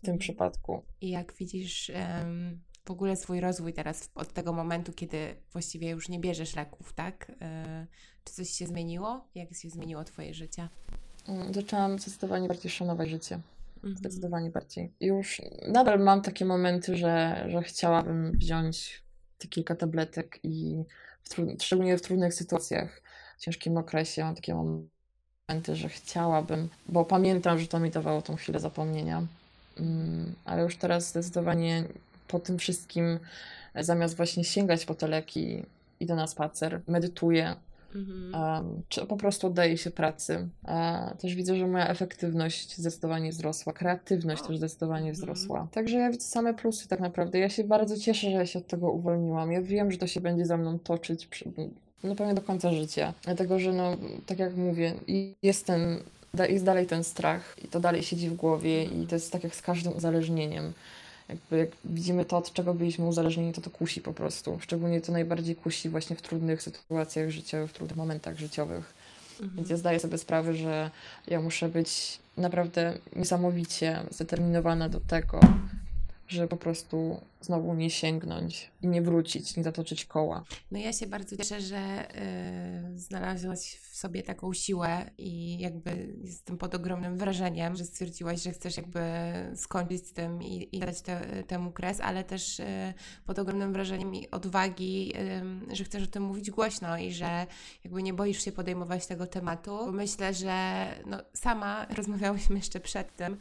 w 0.02 0.06
tym 0.06 0.18
przypadku. 0.18 0.82
I 1.02 1.10
jak 1.10 1.34
widzisz 1.34 1.92
um, 1.96 2.60
w 2.86 2.92
ogóle 2.92 3.16
swój 3.16 3.40
rozwój 3.40 3.74
teraz 3.74 4.10
od 4.16 4.34
tego 4.34 4.54
momentu, 4.54 4.94
kiedy 4.94 5.36
właściwie 5.54 5.90
już 5.90 6.10
nie 6.10 6.20
bierzesz 6.20 6.56
leków, 6.56 6.94
tak? 6.94 7.32
E, 7.42 7.86
czy 8.24 8.34
coś 8.34 8.50
się 8.50 8.68
zmieniło? 8.68 9.26
Jak 9.36 9.54
się 9.54 9.70
zmieniło 9.70 10.04
Twoje 10.04 10.34
życie? 10.34 10.68
Mm, 11.28 11.54
zaczęłam 11.54 12.00
zdecydowanie 12.00 12.48
bardziej 12.48 12.72
szanować 12.72 13.10
życie. 13.10 13.40
Mhm. 13.84 13.98
Zdecydowanie 13.98 14.50
bardziej. 14.50 14.94
Już 15.00 15.42
nadal 15.68 16.00
mam 16.00 16.22
takie 16.22 16.46
momenty, 16.46 16.98
że, 16.98 17.46
że 17.48 17.64
chciałabym 17.64 18.32
wziąć 18.32 19.04
te 19.38 19.48
kilka 19.48 19.76
tabletek 19.76 20.40
i 20.44 20.84
w 21.24 21.64
szczególnie 21.64 21.98
w 21.98 22.02
trudnych 22.02 22.34
sytuacjach, 22.34 23.02
w 23.38 23.42
ciężkim 23.42 23.78
okresie 23.78 24.24
mam 24.24 24.36
takie 24.36 24.56
momenty, 24.56 25.76
że 25.76 25.90
chciałabym, 25.90 26.70
bo 26.90 27.06
pamiętam, 27.06 27.60
że 27.60 27.68
to 27.68 27.80
mi 27.80 27.92
dawało 27.92 28.22
tą 28.22 28.36
chwilę 28.36 28.60
zapomnienia. 28.60 29.28
Mm, 29.80 30.36
ale 30.46 30.64
już 30.64 30.78
teraz 30.78 31.10
zdecydowanie 31.10 31.84
po 32.28 32.40
tym 32.40 32.58
wszystkim, 32.58 33.20
zamiast 33.76 34.16
właśnie 34.16 34.44
sięgać 34.44 34.86
po 34.86 34.96
te 34.96 35.08
leki, 35.08 35.66
idę 36.00 36.16
na 36.16 36.28
spacer, 36.28 36.82
medytuję, 36.88 37.56
Mhm. 37.96 38.82
czy 38.90 39.06
po 39.06 39.18
prostu 39.18 39.48
oddaję 39.48 39.78
się 39.78 39.92
pracy. 39.92 40.50
też 41.20 41.36
widzę, 41.36 41.56
że 41.56 41.68
moja 41.68 41.88
efektywność 41.88 42.78
zdecydowanie 42.78 43.32
wzrosła, 43.32 43.74
kreatywność 43.74 44.42
też 44.42 44.58
zdecydowanie 44.58 45.10
mhm. 45.10 45.16
wzrosła. 45.16 45.68
Także 45.72 45.98
ja 45.98 46.12
widzę 46.12 46.26
same 46.26 46.54
plusy 46.54 46.88
tak 46.88 47.00
naprawdę. 47.00 47.40
Ja 47.40 47.50
się 47.50 47.64
bardzo 47.64 47.98
cieszę, 47.98 48.32
że 48.32 48.38
ja 48.38 48.46
się 48.46 48.60
od 48.60 48.68
tego 48.68 48.92
uwolniłam. 48.92 49.52
Ja 49.52 49.62
wiem, 49.62 49.92
że 49.92 49.98
to 49.98 50.08
się 50.08 50.22
będzie 50.22 50.46
za 50.46 50.58
mną 50.58 50.80
toczyć 50.80 51.28
przy, 51.28 51.52
no 52.04 52.16
pewnie 52.16 52.34
do 52.34 52.42
końca 52.42 52.72
życia. 52.74 53.14
Dlatego, 53.24 53.60
że 53.60 53.74
no, 53.74 53.98
tak 54.26 54.40
jak 54.40 54.56
mówię, 54.56 54.94
jest 55.44 55.66
ten, 55.66 55.98
jest 56.50 56.66
dalej 56.66 56.88
ten 56.88 57.04
strach 57.04 57.56
i 57.66 57.68
to 57.68 57.80
dalej 57.80 58.04
siedzi 58.04 58.30
w 58.30 58.36
głowie 58.36 58.84
i 58.84 59.08
to 59.08 59.16
jest 59.16 59.32
tak 59.32 59.44
jak 59.44 59.56
z 59.56 59.62
każdym 59.62 59.96
uzależnieniem 59.96 60.74
jakby 61.32 61.58
jak 61.58 61.70
widzimy 61.86 62.26
to, 62.26 62.38
od 62.38 62.54
czego 62.54 62.74
byliśmy 62.74 63.06
uzależnieni, 63.06 63.54
to 63.54 63.62
to 63.62 63.70
kusi 63.70 64.02
po 64.02 64.14
prostu. 64.14 64.60
Szczególnie 64.62 65.02
to 65.02 65.12
najbardziej 65.12 65.56
kusi 65.56 65.90
właśnie 65.90 66.16
w 66.16 66.22
trudnych 66.22 66.64
sytuacjach 66.64 67.30
życiowych, 67.30 67.70
w 67.70 67.74
trudnych 67.74 67.98
momentach 67.98 68.38
życiowych. 68.38 68.94
Mhm. 69.32 69.56
Więc 69.56 69.70
ja 69.70 69.78
zdaję 69.78 70.00
sobie 70.00 70.18
sprawę, 70.18 70.54
że 70.54 70.92
ja 71.28 71.42
muszę 71.42 71.70
być 71.70 72.20
naprawdę 72.38 72.98
niesamowicie 73.16 74.00
zdeterminowana 74.12 74.90
do 74.90 75.00
tego, 75.00 75.40
żeby 76.32 76.48
po 76.48 76.58
prostu 76.58 77.22
znowu 77.42 77.74
nie 77.74 77.90
sięgnąć 77.90 78.72
i 78.82 78.88
nie 78.88 79.02
wrócić, 79.02 79.58
nie 79.58 79.64
zatoczyć 79.64 80.06
koła. 80.06 80.44
No 80.72 80.80
ja 80.80 80.94
się 80.94 81.08
bardzo 81.08 81.38
cieszę, 81.38 81.62
że 81.62 82.08
y, 82.96 83.00
znalazłaś 83.00 83.80
w 83.82 83.96
sobie 83.96 84.24
taką 84.24 84.54
siłę 84.54 85.12
i 85.18 85.60
jakby 85.60 86.16
jestem 86.24 86.58
pod 86.58 86.76
ogromnym 86.76 87.18
wrażeniem, 87.18 87.76
że 87.76 87.86
stwierdziłaś, 87.86 88.42
że 88.42 88.52
chcesz 88.52 88.78
jakby 88.78 89.02
skończyć 89.56 90.08
z 90.08 90.14
tym 90.14 90.44
i, 90.44 90.76
i 90.76 90.80
dać 90.80 91.02
te, 91.02 91.44
temu 91.44 91.72
kres, 91.72 92.00
ale 92.00 92.24
też 92.24 92.60
y, 92.60 92.94
pod 93.26 93.40
ogromnym 93.40 93.74
wrażeniem 93.74 94.16
i 94.16 94.32
odwagi, 94.32 95.14
y, 95.72 95.76
że 95.76 95.84
chcesz 95.84 96.04
o 96.04 96.08
tym 96.08 96.24
mówić 96.24 96.52
głośno 96.52 96.98
i 96.98 97.12
że 97.14 97.48
jakby 97.84 98.04
nie 98.04 98.14
boisz 98.14 98.46
się 98.46 98.52
podejmować 98.52 99.08
tego 99.08 99.28
tematu, 99.28 99.92
myślę, 99.92 100.34
że 100.34 100.88
no, 101.06 101.18
sama 101.34 101.86
rozmawiałyśmy 101.98 102.56
jeszcze 102.56 102.80
przed 102.80 103.16
tym, 103.16 103.38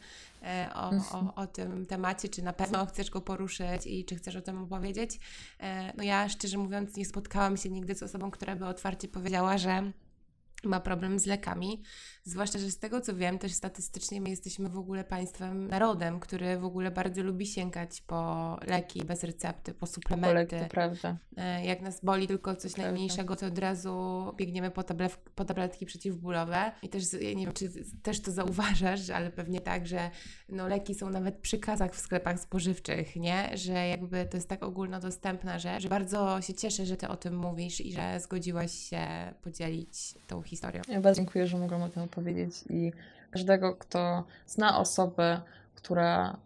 o, 0.73 0.89
o, 0.89 0.91
mhm. 0.91 1.29
o 1.35 1.47
tym 1.47 1.85
temacie, 1.85 2.29
czy 2.29 2.41
na 2.41 2.53
pewno 2.53 2.85
chcesz 2.85 3.09
go 3.09 3.21
poruszyć 3.21 3.85
i 3.85 4.05
czy 4.05 4.15
chcesz 4.15 4.35
o 4.35 4.41
tym 4.41 4.63
opowiedzieć. 4.63 5.19
E, 5.59 5.93
no 5.97 6.03
ja 6.03 6.29
szczerze 6.29 6.57
mówiąc 6.57 6.95
nie 6.95 7.05
spotkałam 7.05 7.57
się 7.57 7.69
nigdy 7.69 7.95
z 7.95 8.03
osobą, 8.03 8.31
która 8.31 8.55
by 8.55 8.65
otwarcie 8.65 9.07
powiedziała, 9.07 9.57
że 9.57 9.91
ma 10.63 10.79
problem 10.79 11.19
z 11.19 11.25
lekami. 11.25 11.83
Zwłaszcza, 12.23 12.59
że 12.59 12.71
z 12.71 12.77
tego 12.77 13.01
co 13.01 13.15
wiem, 13.15 13.39
też 13.39 13.53
statystycznie 13.53 14.21
my 14.21 14.29
jesteśmy 14.29 14.69
w 14.69 14.77
ogóle 14.77 15.03
państwem, 15.03 15.67
narodem, 15.67 16.19
który 16.19 16.57
w 16.57 16.65
ogóle 16.65 16.91
bardzo 16.91 17.23
lubi 17.23 17.47
sięgać 17.47 18.01
po 18.01 18.57
leki 18.67 19.05
bez 19.05 19.23
recepty, 19.23 19.73
po 19.73 19.87
suplementy. 19.87 20.59
Po 20.59 20.69
prawda. 20.69 21.17
E, 21.37 21.65
jak 21.65 21.81
nas 21.81 22.05
boli 22.05 22.27
tylko 22.27 22.55
coś 22.55 22.73
prawda. 22.73 22.91
najmniejszego, 22.91 23.35
to 23.35 23.45
od 23.45 23.57
razu 23.57 24.23
biegniemy 24.37 24.71
po, 24.71 24.83
po 25.35 25.45
tabletki 25.45 25.85
przeciwbólowe. 25.85 26.71
I 26.83 26.89
też, 26.89 27.13
ja 27.13 27.33
nie 27.33 27.45
wiem, 27.45 27.53
czy 27.53 27.69
też 28.03 28.21
to 28.21 28.31
zauważasz, 28.31 29.09
ale 29.09 29.29
pewnie 29.29 29.61
tak, 29.61 29.87
że 29.87 30.11
no, 30.49 30.67
leki 30.67 30.95
są 30.95 31.09
nawet 31.09 31.37
przy 31.37 31.59
kasach 31.59 31.95
w 31.95 31.99
sklepach 31.99 32.39
spożywczych, 32.39 33.15
nie? 33.15 33.57
Że 33.57 33.87
jakby 33.87 34.25
to 34.25 34.37
jest 34.37 34.49
tak 34.49 34.63
ogólnodostępna 34.63 35.59
rzecz, 35.59 35.83
że 35.83 35.89
bardzo 35.89 36.41
się 36.41 36.53
cieszę, 36.53 36.85
że 36.85 36.97
Ty 36.97 37.07
o 37.07 37.17
tym 37.17 37.37
mówisz 37.37 37.81
i 37.81 37.93
że 37.93 38.19
zgodziłaś 38.19 38.71
się 38.71 39.07
podzielić 39.41 40.13
tą 40.27 40.41
historią. 40.41 40.81
Ja 40.87 41.01
bardzo 41.01 41.17
dziękuję, 41.17 41.47
że 41.47 41.57
mogłam 41.57 41.81
o 41.81 41.89
tym 41.89 42.03
powiedzieć 42.11 42.53
i 42.69 42.91
każdego, 43.31 43.75
kto 43.75 44.23
zna 44.45 44.79
osobę, 44.79 45.41
która 45.75 46.37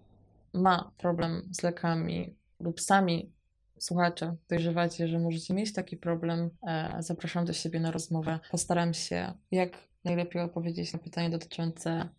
ma 0.53 0.91
problem 0.97 1.49
z 1.51 1.63
lekami 1.63 2.35
lub 2.59 2.81
sami 2.81 3.31
słuchacze 3.79 4.35
dojrzewacie, 4.49 5.07
że 5.07 5.19
możecie 5.19 5.53
mieć 5.53 5.73
taki 5.73 5.97
problem, 5.97 6.49
e, 6.67 6.95
zapraszam 6.99 7.45
do 7.45 7.53
siebie 7.53 7.79
na 7.79 7.91
rozmowę. 7.91 8.39
Postaram 8.51 8.93
się 8.93 9.33
jak 9.51 9.71
najlepiej 10.05 10.41
odpowiedzieć 10.41 10.93
na 10.93 10.99
pytanie 10.99 11.29
dotyczące 11.29 12.09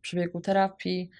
przebiegu 0.00 0.40
terapii 0.40 1.10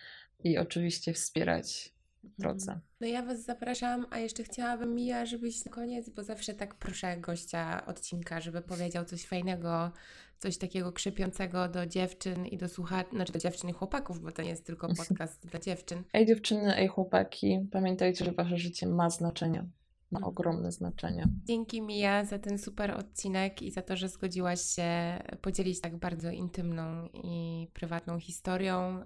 i 0.45 0.59
oczywiście 0.59 1.13
wspierać 1.13 1.96
drodze. 2.39 2.81
No 3.01 3.07
ja 3.07 3.23
Was 3.23 3.45
zapraszam, 3.45 4.07
a 4.11 4.19
jeszcze 4.19 4.43
chciałabym 4.43 4.95
Mija, 4.95 5.27
żebyś 5.27 5.65
na 5.65 5.73
koniec, 5.73 6.09
bo 6.09 6.25
zawsze 6.25 6.55
tak 6.55 6.75
proszę 6.75 7.17
gościa 7.17 7.87
odcinka, 7.87 8.41
żeby 8.41 8.63
powiedział 8.63 9.05
coś 9.05 9.27
fajnego, 9.27 9.93
coś 10.39 10.59
takiego 10.59 10.93
krzepiącego 10.93 11.69
do 11.69 11.87
dziewczyn 11.87 12.47
i 12.47 12.57
do 12.57 12.69
słuchaczy, 12.69 13.11
znaczy 13.11 13.33
do 13.33 13.39
dziewczyn 13.39 13.71
i 13.71 13.73
chłopaków, 13.73 14.21
bo 14.21 14.33
to 14.33 14.43
nie 14.43 14.49
jest 14.49 14.67
tylko 14.67 14.89
podcast 15.09 15.47
dla 15.47 15.61
dziewczyn. 15.61 16.03
Ej 16.13 16.27
dziewczyny, 16.27 16.77
ej 16.77 16.89
chłopaki, 16.89 17.69
pamiętajcie, 17.73 18.25
że 18.25 18.33
Wasze 18.33 18.59
życie 18.59 18.87
ma 18.87 19.11
znaczenie 19.11 19.65
ma 20.11 20.19
mhm. 20.19 20.31
ogromne 20.31 20.73
znaczenie. 20.73 21.29
Dzięki 21.45 21.83
Mija 21.83 22.25
za 22.25 22.39
ten 22.39 22.59
super 22.59 22.91
odcinek 22.91 23.63
i 23.63 23.71
za 23.71 23.83
to, 23.83 23.97
że 23.97 24.09
zgodziłaś 24.09 24.61
się 24.61 25.19
podzielić 25.41 25.81
tak 25.81 25.97
bardzo 25.97 26.31
intymną 26.31 27.09
i 27.13 27.69
prywatną 27.73 28.19
historią. 28.19 29.03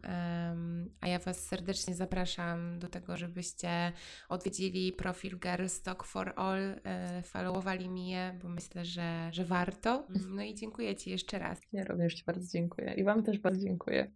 a 1.01 1.09
ja 1.09 1.19
Was 1.19 1.47
serdecznie 1.47 1.95
zapraszam 1.95 2.79
do 2.79 2.89
tego, 2.89 3.17
żebyście 3.17 3.93
odwiedzili 4.29 4.93
profil 4.93 5.39
Girls 5.39 5.83
Talk 5.83 6.05
for 6.05 6.33
All, 6.37 6.81
e, 6.85 7.23
followowali 7.23 7.89
Miję, 7.89 8.39
bo 8.43 8.49
myślę, 8.49 8.85
że, 8.85 9.31
że 9.33 9.45
warto. 9.45 10.07
No 10.29 10.43
i 10.43 10.55
dziękuję 10.55 10.97
Ci 10.97 11.11
jeszcze 11.11 11.39
raz. 11.39 11.61
Ja 11.73 11.85
również 11.85 12.15
Ci 12.15 12.25
bardzo 12.25 12.49
dziękuję 12.53 12.95
i 12.97 13.05
Wam 13.05 13.23
też 13.23 13.39
bardzo 13.39 13.61
dziękuję. 13.61 14.13